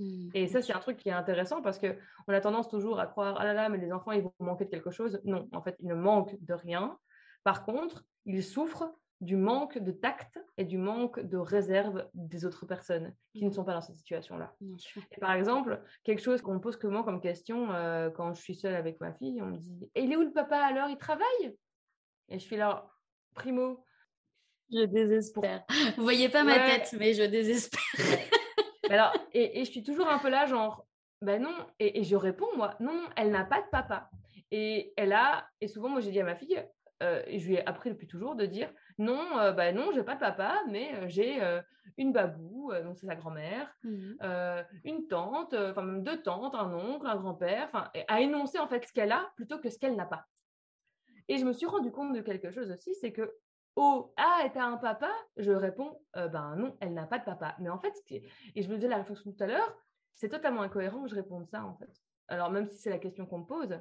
[0.00, 1.96] Mmh, et ça, c'est un truc qui est intéressant parce que
[2.26, 4.64] on a tendance toujours à croire ah là là, mais les enfants ils vont manquer
[4.64, 5.20] de quelque chose.
[5.24, 6.98] Non, en fait, ils ne manquent de rien.
[7.44, 12.66] Par contre, ils souffrent du manque de tact et du manque de réserve des autres
[12.66, 14.54] personnes qui ne sont pas dans cette situation-là.
[15.10, 18.54] Et par exemple, quelque chose qu'on me pose comment comme question euh, quand je suis
[18.54, 20.90] seule avec ma fille, on me dit Et il est où le papa alors?
[20.90, 21.56] Il travaille?
[22.28, 22.90] Et je suis là,
[23.34, 23.84] primo.
[24.70, 25.64] Je désespère.
[25.96, 27.80] Vous voyez pas ma tête, mais je désespère.
[28.90, 30.86] alors, et, je suis toujours un peu là, genre,
[31.22, 31.54] ben non.
[31.78, 34.10] Et, et je réponds, moi, non, elle n'a pas de papa.
[34.50, 36.62] Et elle a, et souvent, moi, j'ai dit à ma fille,
[37.02, 40.02] euh, et je lui ai appris depuis toujours de dire non, euh, bah non, j'ai
[40.02, 41.40] pas de papa, mais euh, j'ai
[41.98, 44.14] une babou, donc c'est sa grand-mère, mmh
[44.84, 48.86] une tante, enfin même deux tantes, un oncle, un grand-père, enfin à énoncer en fait
[48.86, 50.24] ce qu'elle a plutôt que ce qu'elle n'a pas.
[51.28, 53.34] Et je me suis rendu compte de quelque chose aussi, c'est que
[53.76, 57.56] oh ah t'as un papa, je réponds ben non, elle n'a pas de papa.
[57.58, 59.76] Mais en fait, et je me disais la réflexion tout à l'heure,
[60.14, 61.90] c'est totalement incohérent que je réponde ça en fait.
[62.28, 63.78] Alors même si c'est la question qu'on me pose,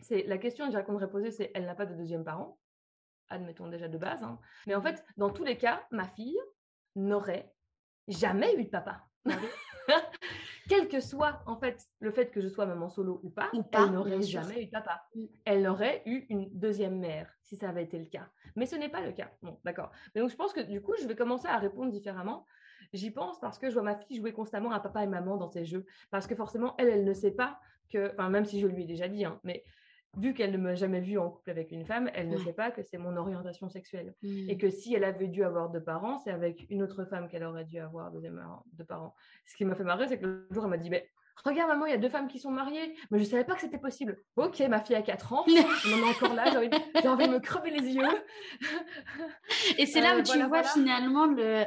[0.00, 2.58] c'est la question déjà qu'on devrait poser, c'est elle n'a pas de deuxième parent,
[3.28, 4.22] admettons déjà de base.
[4.22, 4.38] Hein.
[4.66, 6.38] Mais en fait, dans tous les cas, ma fille
[6.94, 7.52] n'aurait
[8.08, 9.06] jamais eu de papa.
[10.68, 13.90] Quel que soit en fait le fait que je sois maman solo ou pas, elle
[13.92, 15.08] n'aurait jamais eu de papa.
[15.44, 18.28] Elle n'aurait eu une deuxième mère si ça avait été le cas.
[18.56, 19.30] Mais ce n'est pas le cas.
[19.42, 19.92] Bon, d'accord.
[20.14, 22.46] Mais donc je pense que du coup, je vais commencer à répondre différemment.
[22.92, 25.48] J'y pense parce que je vois ma fille jouer constamment à papa et maman dans
[25.48, 25.86] ses jeux.
[26.10, 28.86] Parce que forcément, elle, elle ne sait pas que, enfin, même si je lui ai
[28.86, 29.64] déjà dit, hein, mais
[30.16, 32.70] vu qu'elle ne m'a jamais vue en couple avec une femme, elle ne sait pas
[32.70, 34.14] que c'est mon orientation sexuelle.
[34.22, 34.58] Et mmh.
[34.58, 37.64] que si elle avait dû avoir deux parents, c'est avec une autre femme qu'elle aurait
[37.64, 39.14] dû avoir deux parents.
[39.46, 41.08] Ce qui m'a fait marrer, c'est que le jour, elle m'a dit, mais
[41.44, 43.54] regarde maman, il y a deux femmes qui sont mariées, mais je ne savais pas
[43.54, 44.18] que c'était possible.
[44.36, 47.40] Ok, ma fille a 4 ans, on en est encore là, j'ai envie, de me
[47.40, 48.02] crever les yeux.
[49.78, 51.64] Et c'est là où euh, tu vois finalement le...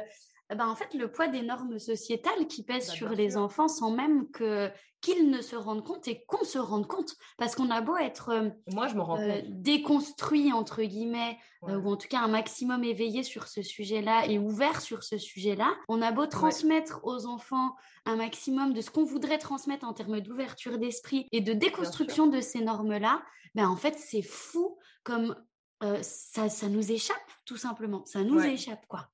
[0.50, 3.68] Eh ben, en fait, le poids des normes sociétales qui pèsent bah, sur les enfants
[3.68, 4.70] sans même que
[5.00, 7.16] qu'ils ne se rendent compte et qu'on se rende compte.
[7.38, 11.38] Parce qu'on a beau être euh, Moi, je euh, déconstruit, entre guillemets,
[11.68, 15.16] euh, ou en tout cas un maximum éveillé sur ce sujet-là et ouvert sur ce
[15.16, 17.74] sujet-là, on a beau transmettre aux enfants
[18.04, 22.40] un maximum de ce qu'on voudrait transmettre en termes d'ouverture d'esprit et de déconstruction de
[22.40, 23.22] ces normes-là,
[23.54, 25.34] ben, en fait, c'est fou comme
[26.02, 28.04] ça, ça nous échappe, tout simplement.
[28.04, 29.08] Ça nous échappe, quoi.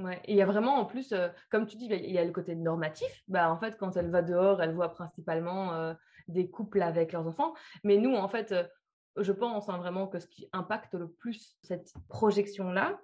[0.00, 2.24] Ouais, et il y a vraiment en plus, euh, comme tu dis, il y a
[2.24, 3.22] le côté normatif.
[3.28, 5.94] Bah, en fait, quand elle va dehors, elle voit principalement euh,
[6.28, 7.54] des couples avec leurs enfants.
[7.84, 8.64] Mais nous, en fait, euh,
[9.16, 12.98] je pense hein, vraiment que ce qui impacte le plus cette projection-là,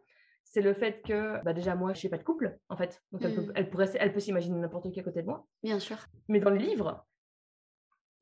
[0.45, 3.03] c'est le fait que, bah, déjà, moi, je n'ai pas de couple, en fait.
[3.13, 3.53] Donc, elle, peut, mmh.
[3.57, 5.47] elle, pourrait, elle peut s'imaginer n'importe qui à côté de moi.
[5.63, 5.99] Bien sûr.
[6.29, 7.05] Mais dans les livres.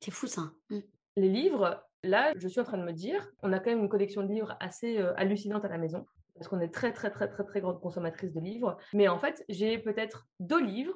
[0.00, 0.50] C'est fou, ça.
[0.70, 0.78] Mmh.
[1.16, 3.88] Les livres, là, je suis en train de me dire, on a quand même une
[3.88, 7.45] collection de livres assez hallucinante à la maison parce qu'on est très, très, très, très,
[7.45, 8.76] très grande consommatrice de livres.
[8.93, 10.95] Mais en fait, j'ai peut-être deux livres,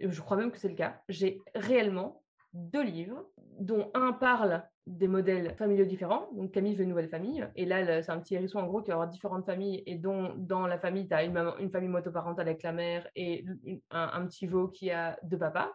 [0.00, 2.22] je crois même que c'est le cas, j'ai réellement
[2.54, 3.28] deux livres,
[3.58, 6.30] dont un parle des modèles familiaux différents.
[6.32, 7.46] Donc Camille veut une nouvelle famille.
[7.56, 10.66] Et là, c'est un petit hérisson en gros qui aura différentes familles et dont dans
[10.66, 13.44] la famille, tu as une, famille motoparentale avec la mère et
[13.90, 15.70] un, petit veau qui a deux papas.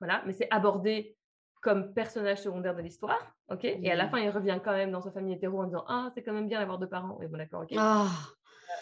[0.00, 1.16] Voilà, mais c'est abordé
[1.62, 3.64] comme personnage secondaire de l'histoire, ok?
[3.64, 6.10] Et à la fin, il revient quand même dans sa famille hétéro en disant Ah,
[6.12, 7.18] c'est quand même bien d'avoir deux parents.
[7.22, 7.74] Et bon, d'accord, ok.
[7.78, 8.08] Ah.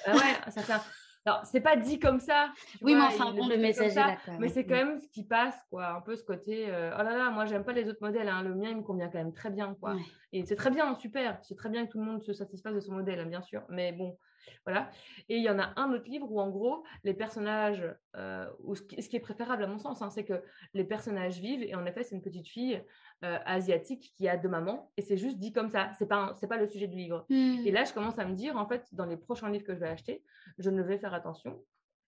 [0.09, 0.72] Euh, ouais, ça fait.
[1.26, 2.51] Alors, c'est pas dit comme ça.
[2.81, 4.16] Oui, mais enfin, le, le message est là.
[4.39, 5.89] Mais c'est quand même ce qui passe, quoi.
[5.89, 8.28] Un peu ce côté, euh, oh là là, moi, j'aime pas les autres modèles.
[8.28, 8.43] Hein.
[8.43, 9.97] Le mien, il me convient quand même très bien, quoi.
[10.33, 11.39] Et c'est très bien, super.
[11.43, 13.62] C'est très bien que tout le monde se satisfasse de son modèle, hein, bien sûr.
[13.68, 14.16] Mais bon,
[14.64, 14.91] voilà.
[15.28, 17.84] Et il y en a un autre livre où, en gros, les personnages,
[18.16, 20.43] euh, ce, qui, est préférable à mon sens, hein, c'est que
[20.74, 21.62] les personnages vivent.
[21.62, 22.82] Et en effet, c'est une petite fille
[23.24, 24.93] euh, asiatique qui a deux mamans.
[24.97, 25.93] Et c'est juste dit comme ça.
[25.99, 27.26] C'est pas, c'est pas le sujet du livre.
[27.30, 29.80] Et là, je commence à me dire, en fait, dans les prochains livres que je
[29.80, 30.22] vais acheter,
[30.59, 31.62] je ne vais faire attention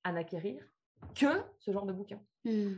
[0.04, 0.64] à n'acquérir
[1.14, 1.26] que
[1.58, 2.20] ce genre de bouquin.
[2.44, 2.74] Hmm.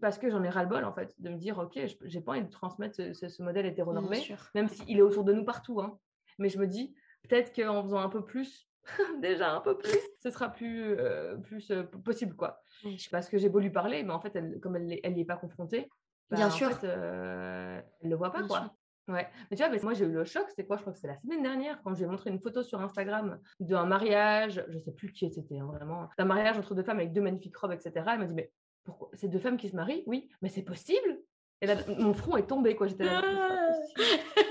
[0.00, 2.50] parce que j'en ai ras-le-bol, en fait, de me dire, OK, j'ai pas envie de
[2.50, 5.80] transmettre ce, modèle hétéronormé, même s'il est autour de nous partout.
[5.80, 5.98] Hein.
[6.38, 6.94] Mais je me dis,
[7.28, 8.69] peut-être qu'en faisant un peu plus
[9.20, 12.62] déjà un peu plus, ce sera plus, euh, plus euh, possible, quoi.
[13.10, 15.36] Parce que j'ai beau lui parler, mais en fait, elle, comme elle n'y est pas
[15.36, 15.88] confrontée,
[16.30, 18.74] bah, bien sûr, fait, euh, elle le voit pas, quoi.
[19.08, 19.26] Ouais.
[19.50, 20.76] Mais tu vois, moi j'ai eu le choc, c'est quoi?
[20.76, 23.84] Je crois que c'est la semaine dernière quand j'ai montré une photo sur Instagram d'un
[23.84, 27.20] mariage, je sais plus qui c'était hein, vraiment, d'un mariage entre deux femmes avec deux
[27.20, 27.92] magnifiques robes, etc.
[27.96, 28.52] Elle m'a dit mais
[28.84, 29.08] pourquoi?
[29.14, 30.04] C'est deux femmes qui se marient?
[30.06, 31.18] Oui, mais c'est possible?
[31.60, 32.86] Et là, mon front est tombé quoi.
[32.86, 33.20] J'étais là.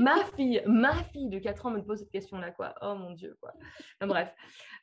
[0.00, 2.74] ma fille, ma fille de 4 ans me pose cette question-là, quoi.
[2.82, 3.52] Oh mon Dieu, quoi.
[4.00, 4.34] bref.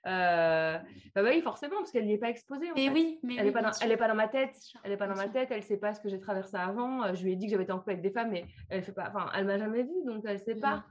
[0.05, 0.77] Euh,
[1.15, 2.67] bah, oui, forcément, parce qu'elle n'y est pas exposée.
[2.75, 4.55] mais oui, mais elle n'est pas, dans, elle est pas dans ma tête.
[4.83, 5.49] Elle n'est pas dans ma tête.
[5.51, 7.03] Elle sait pas ce que j'ai traversé avant.
[7.03, 8.83] Euh, je lui ai dit que j'avais été en couple avec des femmes, mais elle
[8.83, 9.09] fait pas.
[9.09, 10.83] Enfin, elle m'a jamais vue, donc elle sait pas.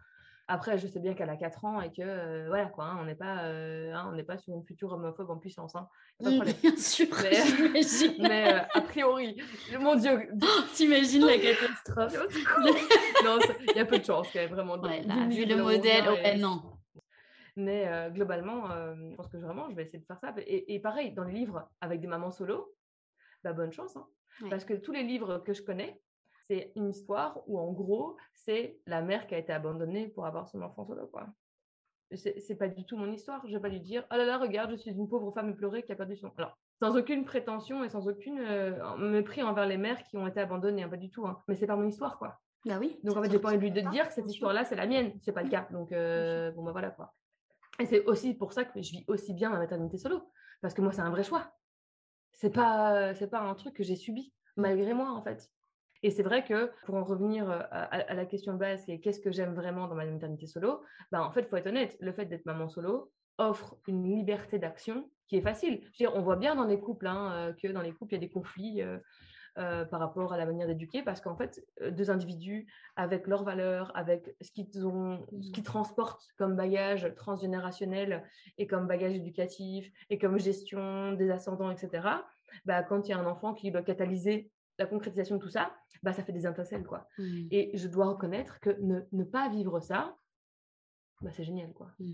[0.48, 3.04] Après, je sais bien qu'elle a 4 ans et que, euh, voilà, quoi, hein, on
[3.04, 5.74] n'est pas, euh, hein, on pas sur une future homophobe en puissance.
[5.74, 5.88] Hein,
[6.20, 7.80] bien sûr, mais,
[8.20, 9.36] mais euh, a priori,
[9.80, 10.30] mon Dieu.
[10.74, 12.14] T'imagines la catastrophe.
[13.24, 14.78] non, il y a peu de chance, quand même, vraiment.
[14.78, 16.62] Ouais, vu le modèle, non.
[17.56, 20.32] Mais globalement, je pense que vraiment, je vais essayer de faire ça.
[20.46, 22.72] Et, pareil, dans les livres avec des mamans solo,
[23.42, 23.96] bah, bonne chance.
[23.96, 24.06] Hein.
[24.48, 26.00] Parce que tous les livres que je connais,
[26.48, 30.48] c'est une histoire où en gros, c'est la mère qui a été abandonnée pour avoir
[30.48, 31.06] son enfant solo.
[31.06, 31.26] Quoi.
[32.14, 33.46] C'est pas du tout mon histoire.
[33.46, 35.82] Je vais pas lui dire Oh là là, regarde, je suis une pauvre femme pleurée
[35.82, 36.30] qui a perdu son.
[36.36, 38.40] Alors, sans aucune prétention et sans aucune
[38.98, 41.26] mépris envers les mères qui ont été abandonnées, hein, pas du tout.
[41.26, 41.42] Hein.
[41.48, 42.38] Mais c'est pas mon histoire, quoi.
[42.64, 42.98] Bah oui.
[43.02, 45.12] Donc en fait, j'ai pas envie de lui dire que cette histoire-là, c'est la mienne.
[45.22, 45.66] C'est pas le cas.
[45.72, 47.12] Donc bon, bah voilà, quoi.
[47.78, 50.30] Et c'est aussi pour ça que je vis aussi bien ma maternité solo.
[50.62, 51.52] Parce que moi, c'est un vrai choix.
[52.32, 55.50] C'est pas, c'est pas un truc que j'ai subi, malgré moi, en fait.
[56.06, 59.54] Et c'est vrai que pour en revenir à, la question de base, qu'est-ce que j'aime
[59.54, 60.80] vraiment dans ma maternité solo
[61.10, 64.60] bah, En fait, il faut être honnête, le fait d'être maman solo offre une liberté
[64.60, 65.80] d'action qui est facile.
[65.98, 68.20] Dire, on voit bien dans les couples hein, que dans les couples, il y a
[68.20, 68.82] des conflits.
[69.56, 74.36] par rapport à la manière d'éduquer parce qu'en fait deux individus avec leurs valeurs avec
[74.42, 78.22] ce qu'ils ont ce qu'ils transportent comme bagage transgénérationnel
[78.58, 82.06] et comme bagage éducatif et comme gestion des ascendants etc
[82.66, 85.74] bah, quand il y a un enfant qui doit catalyser la concrétisation de tout ça,
[86.02, 87.08] bah, ça fait des étincelles, quoi.
[87.18, 87.48] Mmh.
[87.50, 90.16] Et je dois reconnaître que ne, ne pas vivre ça,
[91.20, 91.92] bah, c'est génial, quoi.
[91.98, 92.12] Mmh.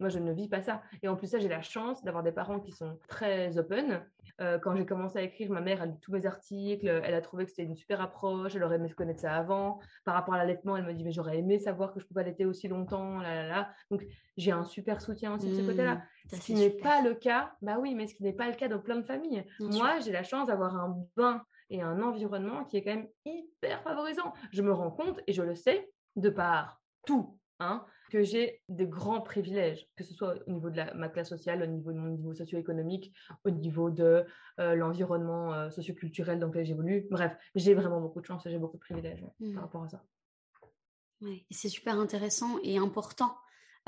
[0.00, 0.82] Moi, je ne vis pas ça.
[1.02, 4.02] Et en plus, ça, j'ai la chance d'avoir des parents qui sont très open.
[4.40, 6.88] Euh, quand j'ai commencé à écrire, ma mère a lu tous mes articles.
[6.88, 8.56] Elle a trouvé que c'était une super approche.
[8.56, 9.78] Elle aurait aimé connaître ça avant.
[10.04, 12.46] Par rapport à l'allaitement, elle me dit Mais j'aurais aimé savoir que je pouvais allaiter
[12.46, 13.20] aussi longtemps.
[13.20, 13.70] Là, là, là.
[13.90, 14.04] Donc,
[14.36, 15.96] j'ai un super soutien aussi de ce côté-là.
[15.96, 16.00] Mmh,
[16.32, 18.68] ce qui n'est pas le cas, bah oui, mais ce qui n'est pas le cas
[18.68, 19.44] dans plein de familles.
[19.60, 23.82] Moi, j'ai la chance d'avoir un bain et un environnement qui est quand même hyper
[23.82, 24.32] favorisant.
[24.52, 27.38] Je me rends compte et je le sais de par tout.
[27.60, 31.62] Hein, que j'ai des grands privilèges, que ce soit au niveau de ma classe sociale,
[31.62, 34.26] au niveau de mon niveau socio-économique, au niveau de
[34.58, 37.06] euh, l'environnement euh, socio-culturel dans lequel j'évolue.
[37.10, 39.58] Bref, j'ai vraiment beaucoup de chance et j'ai beaucoup de privilèges par mmh.
[39.58, 40.04] rapport à ça.
[41.22, 43.34] Ouais, c'est super intéressant et important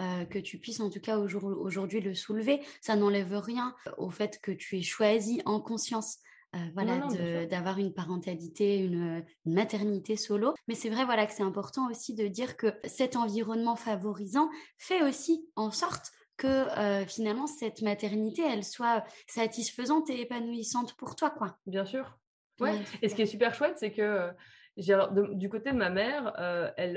[0.00, 2.62] euh, que tu puisses en tout cas aujourd'hui le soulever.
[2.80, 6.18] Ça n'enlève rien au fait que tu aies choisi en conscience
[6.54, 6.98] euh, voilà,
[7.46, 10.54] d'avoir une parentalité, une, maternité solo.
[10.68, 15.02] Mais c'est vrai, voilà, que c'est important aussi de dire que cet environnement favorisant fait
[15.02, 21.30] aussi en sorte que euh, finalement cette maternité, elle soit satisfaisante et épanouissante pour toi,
[21.30, 21.56] quoi.
[21.66, 22.18] Bien sûr.
[22.60, 22.78] Ouais.
[23.00, 24.32] et ce qui est super chouette, c'est que euh,
[24.76, 24.98] j'ai
[25.32, 26.34] du côté de ma mère,
[26.76, 26.96] elle,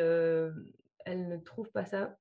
[1.05, 2.17] elle ne trouve pas ça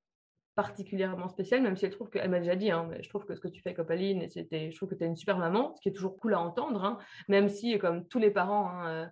[0.55, 3.41] particulièrement spécial, même si elle trouve qu'elle m'a déjà dit, hein, je trouve que ce
[3.41, 5.89] que tu fais, Copaline, c'était, je trouve que tu es une super maman, ce qui
[5.89, 6.99] est toujours cool à entendre, hein,
[7.29, 9.07] même si, comme tous les parents, hein, euh,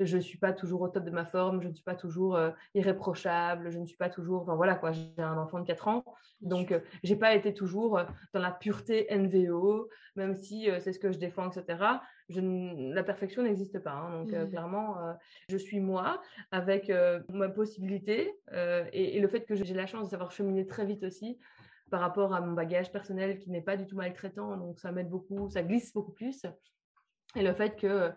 [0.00, 2.36] je ne suis pas toujours au top de ma forme, je ne suis pas toujours
[2.36, 4.42] euh, irréprochable, je ne suis pas toujours.
[4.42, 6.04] Enfin voilà quoi, j'ai un enfant de 4 ans,
[6.40, 8.00] donc je euh, j'ai pas été toujours
[8.32, 11.78] dans la pureté NVO, même si c'est ce que je défends, etc.
[12.28, 13.92] Je la perfection n'existe pas.
[13.92, 14.48] Hein, donc mmh.
[14.50, 14.96] clairement,
[15.48, 16.20] je suis moi
[16.50, 16.90] avec
[17.28, 18.34] ma possibilité
[18.92, 21.38] et, et, le fait que j'ai la chance de savoir cheminer très vite aussi
[21.90, 25.08] par rapport à mon bagage personnel qui n'est pas du tout maltraitant, donc ça m'aide
[25.08, 26.46] beaucoup, ça glisse beaucoup plus.
[27.36, 28.10] Et le fait que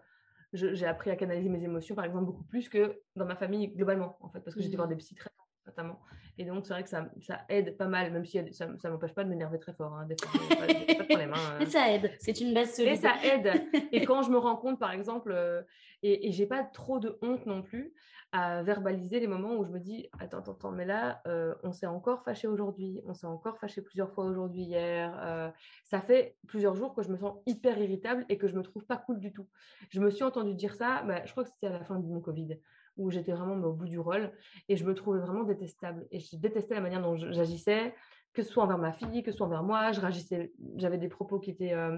[0.53, 4.17] j'ai appris à canaliser mes émotions, par exemple, beaucoup plus que dans ma famille globalement,
[4.21, 4.91] en fait, parce que j'étais voir mmh.
[4.91, 5.29] des psy très
[5.67, 5.99] notamment.
[6.39, 9.13] Et donc, c'est vrai que ça, ça, aide pas mal, même si ça ne m'empêche
[9.13, 9.93] pas de m'énerver très fort.
[9.93, 11.33] Hein, des fois, pas, de problème.
[11.33, 12.93] Hein, ça aide, c'est une base solide.
[12.93, 13.51] Et ça aide.
[13.91, 15.61] Et quand je me rends compte, par exemple, euh,
[16.03, 17.93] et, et j'ai pas trop de honte non plus,
[18.33, 21.71] à verbaliser les moments où je me dis attends, attends, attends mais là, euh, on
[21.71, 25.17] s'est encore fâché aujourd'hui, on s'est encore fâché plusieurs fois aujourd'hui, hier.
[25.23, 25.49] Euh,
[25.85, 28.85] ça fait plusieurs jours que je me sens hyper irritable et que je me trouve
[28.85, 29.47] pas cool du tout.
[29.89, 32.05] Je me suis entendu dire ça, bah, je crois que c'était à la fin de
[32.05, 32.59] mon Covid
[32.97, 34.31] où j'étais vraiment au bout du rôle
[34.69, 37.93] et je me trouvais vraiment détestable et je détestais la manière dont j'agissais
[38.33, 41.07] que ce soit envers ma fille, que ce soit envers moi, je réagissais, j'avais des
[41.07, 41.97] propos qui étaient euh,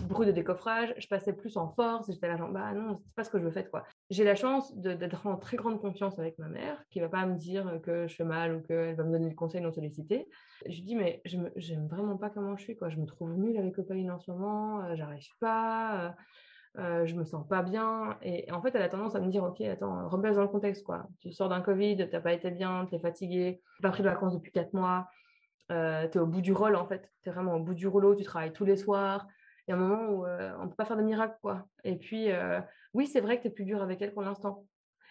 [0.00, 3.30] de décoffrage, je passais plus en force, j'étais là genre, bah non, c'est pas ce
[3.30, 3.84] que je veux faire, quoi.
[4.10, 7.36] J'ai la chance d'être en très grande confiance avec ma mère, qui va pas me
[7.36, 10.28] dire que je fais mal ou qu'elle va me donner le conseil non sollicité.
[10.66, 12.88] Je lui dis, mais je j'aime vraiment pas comment je suis, quoi.
[12.88, 16.10] Je me trouve nulle avec Copaline en ce moment, euh, j'arrive pas, euh,
[16.78, 18.18] euh, je me sens pas bien.
[18.22, 20.84] Et, en fait, elle a tendance à me dire, ok, attends, remets dans le contexte,
[20.84, 21.06] quoi.
[21.20, 24.52] Tu sors d'un Covid, t'as pas été bien, t'es fatigué, pas pris de vacances depuis
[24.52, 25.08] quatre mois.
[25.72, 27.88] Euh, tu es au bout du rôle en fait, tu es vraiment au bout du
[27.88, 29.26] rouleau, tu travailles tous les soirs,
[29.66, 31.66] il y a un moment où euh, on peut pas faire de miracle, quoi.
[31.82, 32.60] Et puis, euh,
[32.94, 34.64] oui, c'est vrai que tu es plus dur avec elle pour l'instant.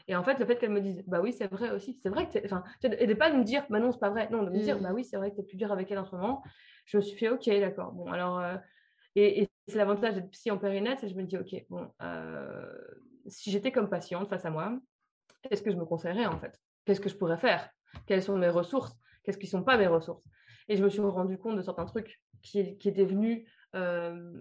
[0.07, 2.29] Et en fait, le fait qu'elle me dise, bah oui, c'est vrai aussi, c'est vrai
[2.29, 4.59] que enfin, et de pas me dire, bah non, c'est pas vrai, non, de me
[4.59, 4.83] dire, mmh.
[4.83, 6.41] bah oui, c'est vrai que tu es plus dur avec elle en ce moment.
[6.85, 7.91] Je me suis fait, ok, d'accord.
[7.91, 8.55] Bon, alors, euh,
[9.15, 11.89] et, c'est l'avantage d'être psy en périnette, c'est que je me dis, ok, bon,
[13.27, 14.77] si j'étais comme patiente face à moi,
[15.41, 16.59] qu'est-ce que je me conseillerais en fait?
[16.85, 17.69] Qu'est-ce que je pourrais faire?
[18.05, 18.95] Quelles sont mes ressources?
[19.23, 20.23] Qu'est-ce qui ne sont pas mes ressources?
[20.67, 24.33] Et je me suis rendu compte de certains trucs qui, qui étaient venus euh,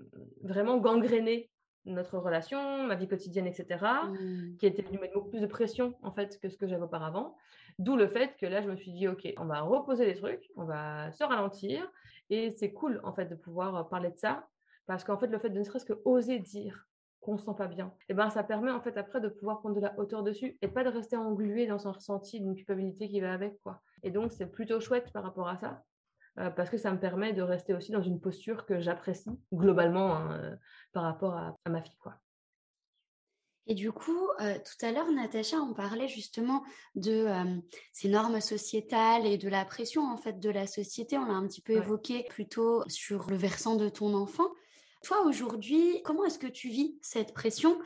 [0.43, 1.51] vraiment gangréner
[1.87, 4.57] notre relation, ma vie quotidienne, etc., mmh.
[4.59, 7.37] qui était venu mettre beaucoup plus de pression en fait que ce que j'avais auparavant.
[7.79, 10.51] D'où le fait que là, je me suis dit, ok, on va reposer les trucs,
[10.57, 11.91] on va se ralentir,
[12.31, 14.47] et c'est cool en fait de pouvoir parler de ça,
[14.87, 16.87] parce qu'en fait, le fait de ne serait-ce que oser dire
[17.21, 19.61] qu'on se sent pas bien, et eh ben ça permet en fait après de pouvoir
[19.61, 23.09] prendre de la hauteur dessus et pas de rester englué dans son ressenti d'une culpabilité
[23.09, 23.81] qui va avec quoi.
[24.03, 25.83] Et donc c'est plutôt chouette par rapport à ça.
[26.41, 30.17] Euh, parce que ça me permet de rester aussi dans une posture que j'apprécie globalement
[30.17, 30.57] hein, euh,
[30.93, 31.97] par rapport à, ma fille.
[31.99, 32.15] Quoi.
[33.69, 36.65] Et du coup, euh, tout à l'heure, Natacha, on parlait justement
[36.97, 37.29] de
[37.93, 41.17] ces normes sociétales et de la pression en fait de la société.
[41.17, 44.49] On l'a un petit peu évoqué plutôt sur le versant de ton enfant.
[45.05, 47.79] Toi, aujourd'hui, comment est-ce que tu vis cette pression,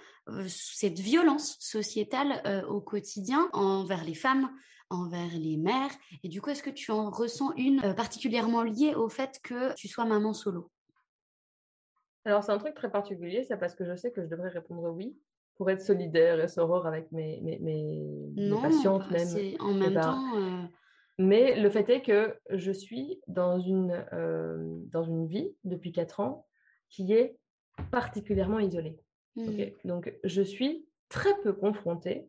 [0.46, 4.48] cette violence sociétale au quotidien envers les femmes,
[4.88, 5.90] envers les mères?
[6.22, 9.74] Et du coup, est-ce que tu en ressens une euh, particulièrement liée au fait que
[9.74, 10.70] tu sois maman solo?
[12.24, 14.88] Alors, c'est un truc très particulier, c'est parce que je sais que je devrais répondre
[14.90, 15.18] oui
[15.56, 19.56] pour être solidaire et soror avec mes, mes, mes, patientes bah, même.
[19.58, 20.36] En même temps.
[20.36, 20.62] Euh
[21.18, 26.20] Mais le fait est que je suis dans une, euh, dans une vie depuis quatre
[26.20, 26.47] ans
[26.88, 27.36] qui est
[27.90, 28.98] particulièrement isolée.
[29.36, 29.64] Mmh.
[29.84, 32.28] Donc, je suis très peu confrontée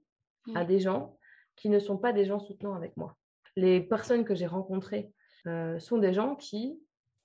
[0.55, 1.17] à des gens
[1.55, 3.17] qui ne sont pas des gens soutenants avec moi.
[3.55, 5.11] Les personnes que j'ai rencontrées
[5.47, 6.79] euh, sont des gens qui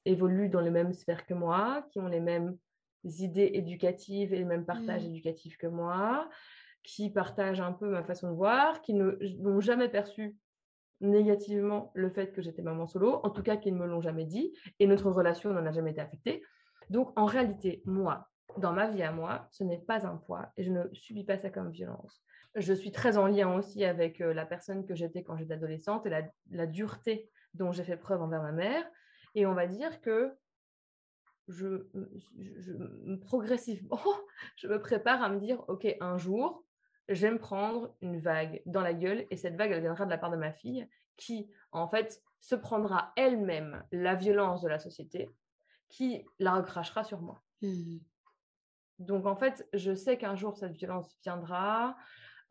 [0.04, 2.56] évoluent dans les mêmes sphères que moi, qui ont les mêmes
[3.04, 5.10] idées éducatives et les mêmes partages mmh.
[5.10, 6.28] éducatifs que moi,
[6.82, 10.36] qui partagent un peu ma façon de voir, qui n'ont jamais perçu
[11.00, 14.24] négativement le fait que j'étais maman solo, en tout cas qui ne me l'ont jamais
[14.24, 16.42] dit, et notre relation n'en a jamais été affectée.
[16.90, 18.28] Donc en réalité, moi,
[18.58, 21.38] dans ma vie à moi, ce n'est pas un poids et je ne subis pas
[21.38, 22.24] ça comme violence
[22.54, 26.06] je suis très en lien aussi avec euh, la personne que j'étais quand j'étais adolescente
[26.06, 26.10] et
[26.50, 28.84] la, dureté dont j'ai fait preuve envers ma mère.
[29.34, 30.32] Et on va dire que
[31.48, 31.86] je,
[33.22, 34.00] progressivement,
[34.56, 36.64] je me prépare à me dire, OK, un jour,
[37.08, 40.10] je vais me prendre une vague dans la gueule et cette vague, elle viendra de
[40.10, 44.78] la part de ma fille qui, en fait, se prendra elle-même la violence de la
[44.78, 45.28] société,
[45.88, 47.42] qui la recrachera sur moi.
[47.62, 47.98] Mmh.
[48.98, 51.96] Donc, en fait, je sais qu'un jour, cette violence viendra.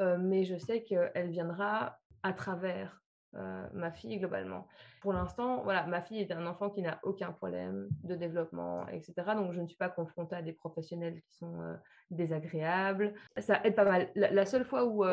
[0.02, 3.03] Euh, mais je sais qu'elle viendra à travers
[3.36, 4.68] euh, ma fille globalement.
[5.02, 9.14] Pour l'instant, voilà, ma fille est un enfant qui n'a aucun problème de développement, etc.
[9.36, 11.74] Donc, je ne suis pas confrontée à des professionnels qui sont euh,
[12.12, 13.14] désagréables.
[13.38, 14.10] Ça aide pas mal.
[14.16, 15.04] La, seule fois où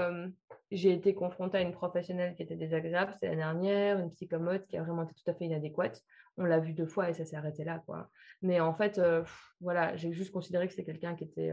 [0.70, 4.76] j'ai été confrontée à une professionnelle qui était désagréable, c'est la dernière, une psychomote qui
[4.76, 6.02] a vraiment été tout à fait inadéquate.
[6.36, 8.10] On l'a vu deux fois et ça s'est arrêté là, quoi.
[8.42, 9.00] Mais en fait,
[9.60, 11.52] voilà, j'ai juste considéré que c'est quelqu'un qui était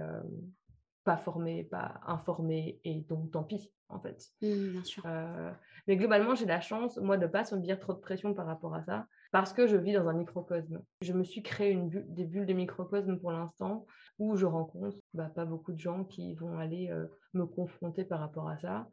[1.08, 4.22] pas formé, pas informé, et donc tant pis, en fait.
[4.42, 5.04] Mmh, bien sûr.
[5.06, 5.54] Euh,
[5.88, 8.76] mais globalement, j'ai la chance, moi, de ne pas subir trop de pression par rapport
[8.76, 10.84] à ça, parce que je vis dans un microcosme.
[11.02, 13.86] Je me suis créé une des bulles de microcosme pour l'instant,
[14.20, 18.20] où je rencontre bah, pas beaucoup de gens qui vont aller euh, me confronter par
[18.20, 18.90] rapport à ça,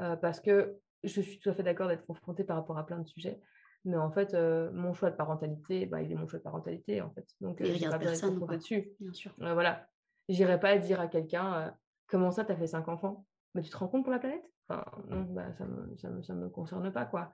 [0.00, 3.00] euh, parce que je suis tout à fait d'accord d'être confrontée par rapport à plein
[3.00, 3.38] de sujets.
[3.84, 4.34] Mais en fait,
[4.72, 7.26] mon choix de parentalité, bah, il est mon choix de parentalité, en fait.
[7.42, 8.92] Donc, je n'ai pas confrontée dessus.
[8.98, 9.34] Bien sûr.
[9.38, 9.86] voilà.
[10.30, 11.70] J'irai pas dire à quelqu'un euh,
[12.06, 13.26] comment ça, tu as fait cinq enfants?
[13.54, 14.48] Mais tu te rends compte pour la planète?
[14.68, 17.04] Enfin, non, bah, ça ne me, ça me, concerne pas.
[17.04, 17.32] quoi.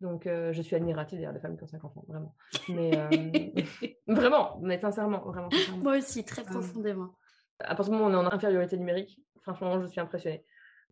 [0.00, 2.36] Donc, euh, je suis admirative derrière des femmes qui ont cinq enfants, vraiment.
[2.68, 5.48] Mais euh, vraiment, mais sincèrement, vraiment.
[5.82, 7.16] Moi aussi, très profondément.
[7.58, 10.44] à partir du moment où on est en infériorité numérique, franchement, je suis impressionnée.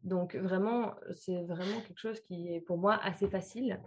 [0.02, 3.80] Donc, vraiment, c'est vraiment quelque chose qui est pour moi assez facile.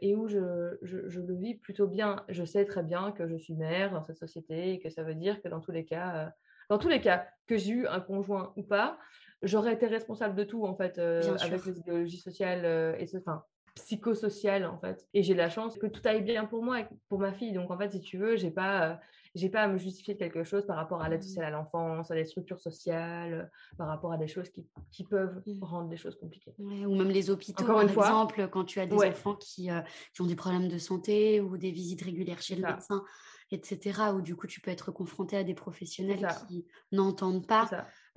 [0.00, 2.24] et où je, je, je, le vis plutôt bien.
[2.28, 5.16] Je sais très bien que je suis mère dans cette société et que ça veut
[5.16, 6.32] dire que dans tous les cas,
[6.68, 8.98] dans tous les cas, que j'ai eu un conjoint ou pas,
[9.42, 13.18] j'aurais été responsable de tout, en fait, euh, avec les idéologies sociales euh, et ce,
[13.18, 13.44] enfin,
[13.74, 15.06] psychosociales, en fait.
[15.14, 17.52] Et j'ai la chance que tout aille bien pour moi et pour ma fille.
[17.52, 18.94] Donc, en fait, si tu veux, j'ai pas, euh,
[19.34, 21.24] j'ai pas à me justifier de quelque chose par rapport à l'aide mmh.
[21.24, 25.42] sociale à l'enfance, à des structures sociales, par rapport à des choses qui, qui peuvent
[25.46, 25.62] mmh.
[25.62, 26.54] rendre les choses compliquées.
[26.58, 29.68] ou même les hôpitaux, Encore par exemple, quand tu as des enfants qui,
[30.14, 33.04] qui, ont des problèmes de santé ou des visites régulières chez le médecin
[33.50, 34.00] etc.
[34.14, 37.68] Où du coup, tu peux être confronté à des professionnels qui n'entendent pas,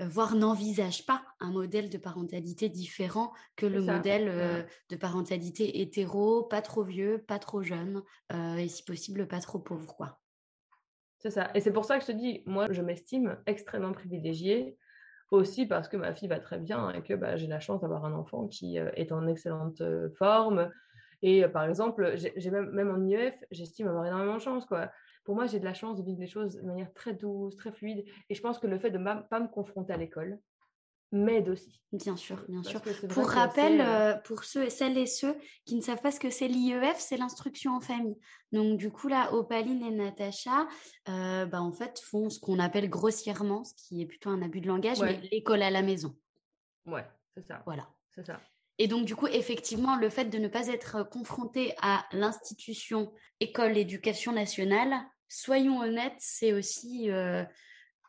[0.02, 5.82] euh, voire n'envisagent pas un modèle de parentalité différent que le modèle euh, de parentalité
[5.82, 8.04] hétéro, pas trop vieux, pas trop jeune,
[8.34, 10.20] euh, et si possible, pas trop pauvre, quoi.
[11.20, 11.52] C'est ça.
[11.54, 14.78] Et c'est pour ça que je te dis, moi, je m'estime extrêmement privilégiée
[15.32, 18.06] aussi parce que ma fille va très bien et que bah, j'ai la chance d'avoir
[18.06, 19.84] un enfant qui est en excellente
[20.18, 20.72] forme.
[21.22, 24.66] Et par exemple, j'ai même, même en IEF, j'estime avoir énormément de chance.
[24.66, 24.90] Quoi
[25.24, 27.72] pour moi, j'ai de la chance de vivre les choses de manière très douce, très
[27.72, 28.06] fluide.
[28.30, 30.40] Et je pense que le fait de ne pas me confronter à l'école,
[31.12, 31.82] m'aide aussi.
[31.92, 32.82] Bien sûr, bien sûr.
[33.10, 36.30] Pour rappel, euh, pour ceux et celles et ceux qui ne savent pas ce que
[36.30, 38.18] c'est l'IEF, c'est l'instruction en famille.
[38.52, 40.68] Donc du coup là, Opaline et Natacha,
[41.08, 44.62] euh, bah, en fait, font ce qu'on appelle grossièrement, ce qui est plutôt un abus
[44.62, 46.16] de langage, mais l'école à la maison.
[46.86, 47.06] Ouais,
[47.36, 47.64] c'est ça.
[47.66, 47.90] Voilà.
[48.14, 48.40] C'est ça.
[48.80, 53.12] Et donc, du coup, effectivement, le fait de ne pas être confronté à l'institution
[53.42, 54.94] école éducation nationale,
[55.28, 57.44] soyons honnêtes, c'est aussi euh,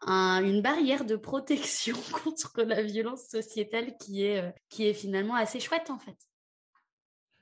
[0.06, 5.58] une barrière de protection contre la violence sociétale qui est, euh, qui est finalement assez
[5.58, 6.16] chouette, en fait.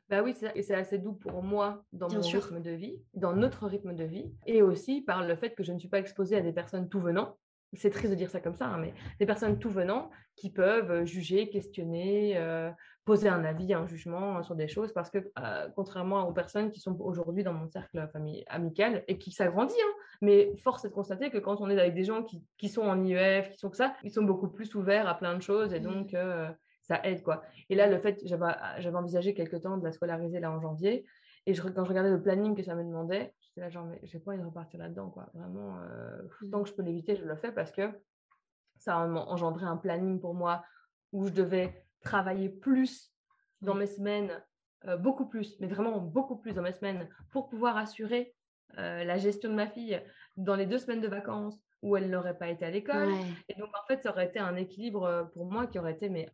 [0.08, 3.66] Bah oui, et c'est assez doux pour moi dans mon rythme de vie, dans notre
[3.66, 6.40] rythme de vie, et aussi par le fait que je ne suis pas exposée à
[6.40, 7.36] des personnes tout venant,
[7.74, 10.90] c'est triste de dire ça comme ça, hein, mais des personnes tout venant qui peuvent
[10.90, 12.70] euh, juger, questionner, euh,
[13.08, 16.78] poser un avis, un jugement sur des choses, parce que euh, contrairement aux personnes qui
[16.78, 20.92] sont aujourd'hui dans mon cercle famille, amical et qui s'agrandit, hein, mais force est de
[20.92, 23.70] constater que quand on est avec des gens qui, qui, sont en IEF, qui sont
[23.70, 26.14] que ça, ils sont beaucoup plus ouverts à plein de choses et donc
[26.82, 27.40] ça aide quoi.
[27.70, 31.06] Et là, le fait, j'avais envisagé quelques temps de la scolariser là en janvier,
[31.46, 33.98] et je, quand je regardais le planning que ça me demandait, j'étais là genre, mais
[34.02, 35.30] j'ai pas envie de repartir là-dedans, quoi.
[35.32, 37.90] Vraiment, euh, tant que je peux l'éviter, je le fais parce que
[38.76, 40.62] ça a engendré un planning pour moi
[41.12, 43.12] où je devais travailler plus
[43.60, 44.42] dans mes semaines,
[44.86, 48.34] euh, beaucoup plus, mais vraiment beaucoup plus dans mes semaines pour pouvoir assurer
[48.78, 50.00] euh, la gestion de ma fille
[50.36, 53.08] dans les deux semaines de vacances où elle n'aurait pas été à l'école.
[53.48, 56.28] Et donc, en fait, ça aurait été un équilibre pour moi qui aurait été mais,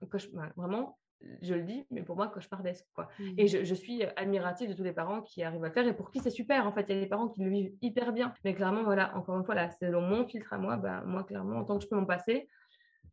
[0.56, 0.98] vraiment
[1.42, 2.86] je le dis, mais pour moi, cauchemardesque.
[2.94, 3.08] Quoi.
[3.18, 3.24] Mmh.
[3.38, 6.10] Et je, suis admirative de tous les parents qui arrivent à le faire et pour
[6.10, 6.66] qui c'est super.
[6.66, 8.32] En fait, il y a des parents qui le vivent hyper bien.
[8.44, 10.76] Mais clairement, voilà, encore une fois, là, c'est mon filtre à moi.
[10.76, 12.48] Bah, moi, clairement, en tant que je peux m'en passer,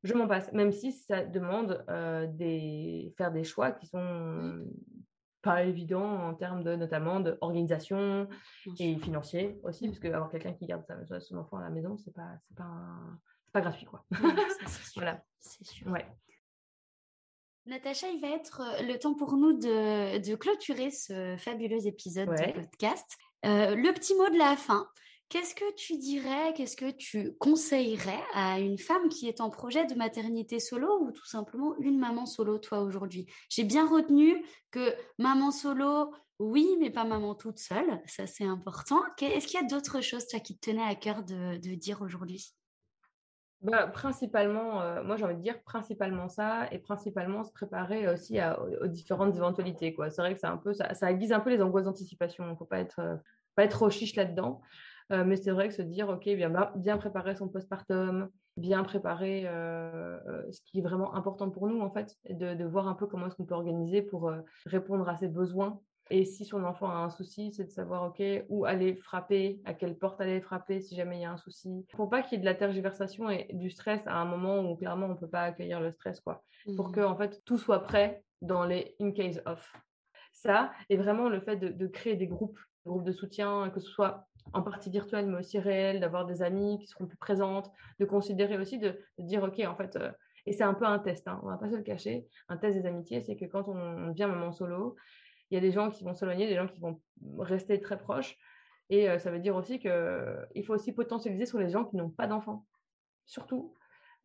[0.04, 0.52] je m'en passe.
[0.54, 4.66] Même si ça demande euh, des, faire des choix qui sont
[5.41, 8.28] pas évidents en termes de notamment d'organisation
[8.80, 9.88] et financier aussi, mmh.
[9.89, 10.84] parce qu'avoir quelqu'un qui garde
[11.20, 12.99] son enfant à la maison, c'est pas, c'est pas,
[13.52, 13.86] pas gratuit.
[13.86, 14.06] Quoi.
[14.95, 15.24] voilà.
[15.39, 15.88] C'est sûr.
[15.88, 16.06] Ouais.
[17.66, 22.52] Natacha, il va être euh, le temps pour nous de, clôturer ce fabuleux épisode de
[22.54, 23.18] podcast.
[23.45, 24.88] Euh, le petit mot de la fin.
[25.32, 29.86] Qu'est-ce que tu dirais, qu'est-ce que tu conseillerais à une femme qui est en projet
[29.86, 33.27] de maternité solo ou tout simplement une maman solo, toi, aujourd'hui?
[33.47, 39.01] J'ai bien retenu que maman solo, oui, mais pas maman toute seule, ça c'est important.
[39.21, 42.53] Est-ce qu'il y a d'autres choses, toi, qui te tenaient à cœur de dire aujourd'hui?
[43.61, 48.39] Bah, principalement, euh, moi j'ai envie de dire principalement ça et principalement se préparer aussi
[48.82, 49.95] aux, différentes éventualités.
[50.09, 52.43] C'est vrai que un peu, ça, ça, aiguise un peu les angoisses d'anticipation.
[52.47, 53.15] Il ne faut pas être, euh,
[53.55, 54.61] pas être chiche là-dedans.
[55.12, 59.43] Euh, mais c'est vrai que se dire, OK, bien, bien préparer son postpartum, bien préparer
[59.43, 63.28] ce qui est vraiment important pour nous, en fait, de, de voir un peu comment
[63.28, 64.32] est-ce qu'on peut organiser pour
[64.66, 65.80] répondre à ses besoins
[66.12, 69.74] et si son enfant a un souci, c'est de savoir, OK, où aller frapper, à
[69.74, 71.86] quelle porte aller frapper si jamais il y a un souci.
[71.93, 74.76] Pour pas qu'il y ait de la tergiversation et du stress à un moment où
[74.76, 76.43] clairement on peut pas accueillir le stress, quoi.
[76.76, 76.91] Pour mmh.
[76.91, 79.74] que, en fait, tout soit prêt dans les in case of.
[80.34, 83.89] Ça, et vraiment le fait de, créer des groupes, des groupes de soutien, que ce
[83.89, 88.06] soit en partie virtuel, mais aussi réel, d'avoir des amis qui seront plus présentes, de
[88.06, 90.12] considérer aussi, de, dire, OK, en fait, euh,
[90.45, 92.78] et c'est un peu un test, hein, on va pas se le cacher, un test
[92.78, 94.95] des amitiés, c'est que quand on, on devient maman solo,
[95.52, 97.02] il y a des gens qui vont s'éloigner, des gens qui vont
[97.38, 98.38] rester très proches.
[98.89, 102.10] Et euh, ça veut dire aussi qu'il faut aussi potentialiser sur les gens qui n'ont
[102.10, 102.66] pas d'enfants.
[103.26, 103.76] Surtout,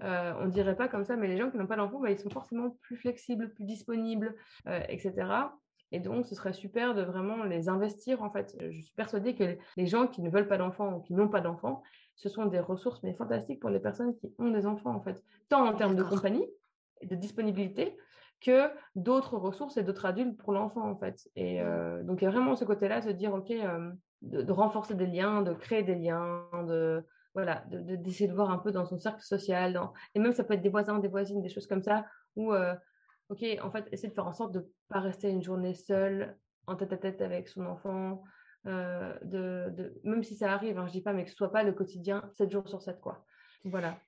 [0.03, 2.11] euh, on ne dirait pas comme ça, mais les gens qui n'ont pas d'enfants, bah,
[2.11, 4.37] ils sont forcément plus flexibles, plus disponibles,
[4.69, 5.13] euh, etc.
[5.93, 8.57] Et donc, ce serait super de vraiment les investir, en fait.
[8.61, 11.41] Je suis persuadée que les gens qui ne veulent pas d'enfants ou qui n'ont pas
[11.41, 11.83] d'enfants,
[12.17, 15.23] ce sont des ressources, mais fantastiques pour les personnes qui ont des enfants, en fait.
[15.49, 16.47] Tant en termes de compagnie
[17.01, 17.97] et de disponibilité,
[18.41, 21.29] que d'autres ressources et d'autres adultes pour l'enfant, en fait.
[21.37, 21.67] Et mmh.
[21.67, 25.07] euh, donc, il y a vraiment ce côté-là, se dire, OK, euh, de, renforcer des
[25.07, 29.23] liens, de créer des liens, de voilà, d'essayer de, voir un peu dans son cercle
[29.23, 29.75] social.
[29.75, 29.93] Dans...
[30.15, 32.75] Et même, ça peut être des voisins, des voisines, des choses comme ça, où, euh,
[33.29, 36.37] OK, en fait, essayer de faire en sorte de ne pas rester une journée seule,
[36.67, 38.23] en tête à tête avec son enfant,
[38.65, 41.63] de, de, même si ça arrive, hein, je dis pas, mais que ce soit pas
[41.63, 43.25] le quotidien 7 jours sur 7, quoi.
[43.65, 43.99] Voilà.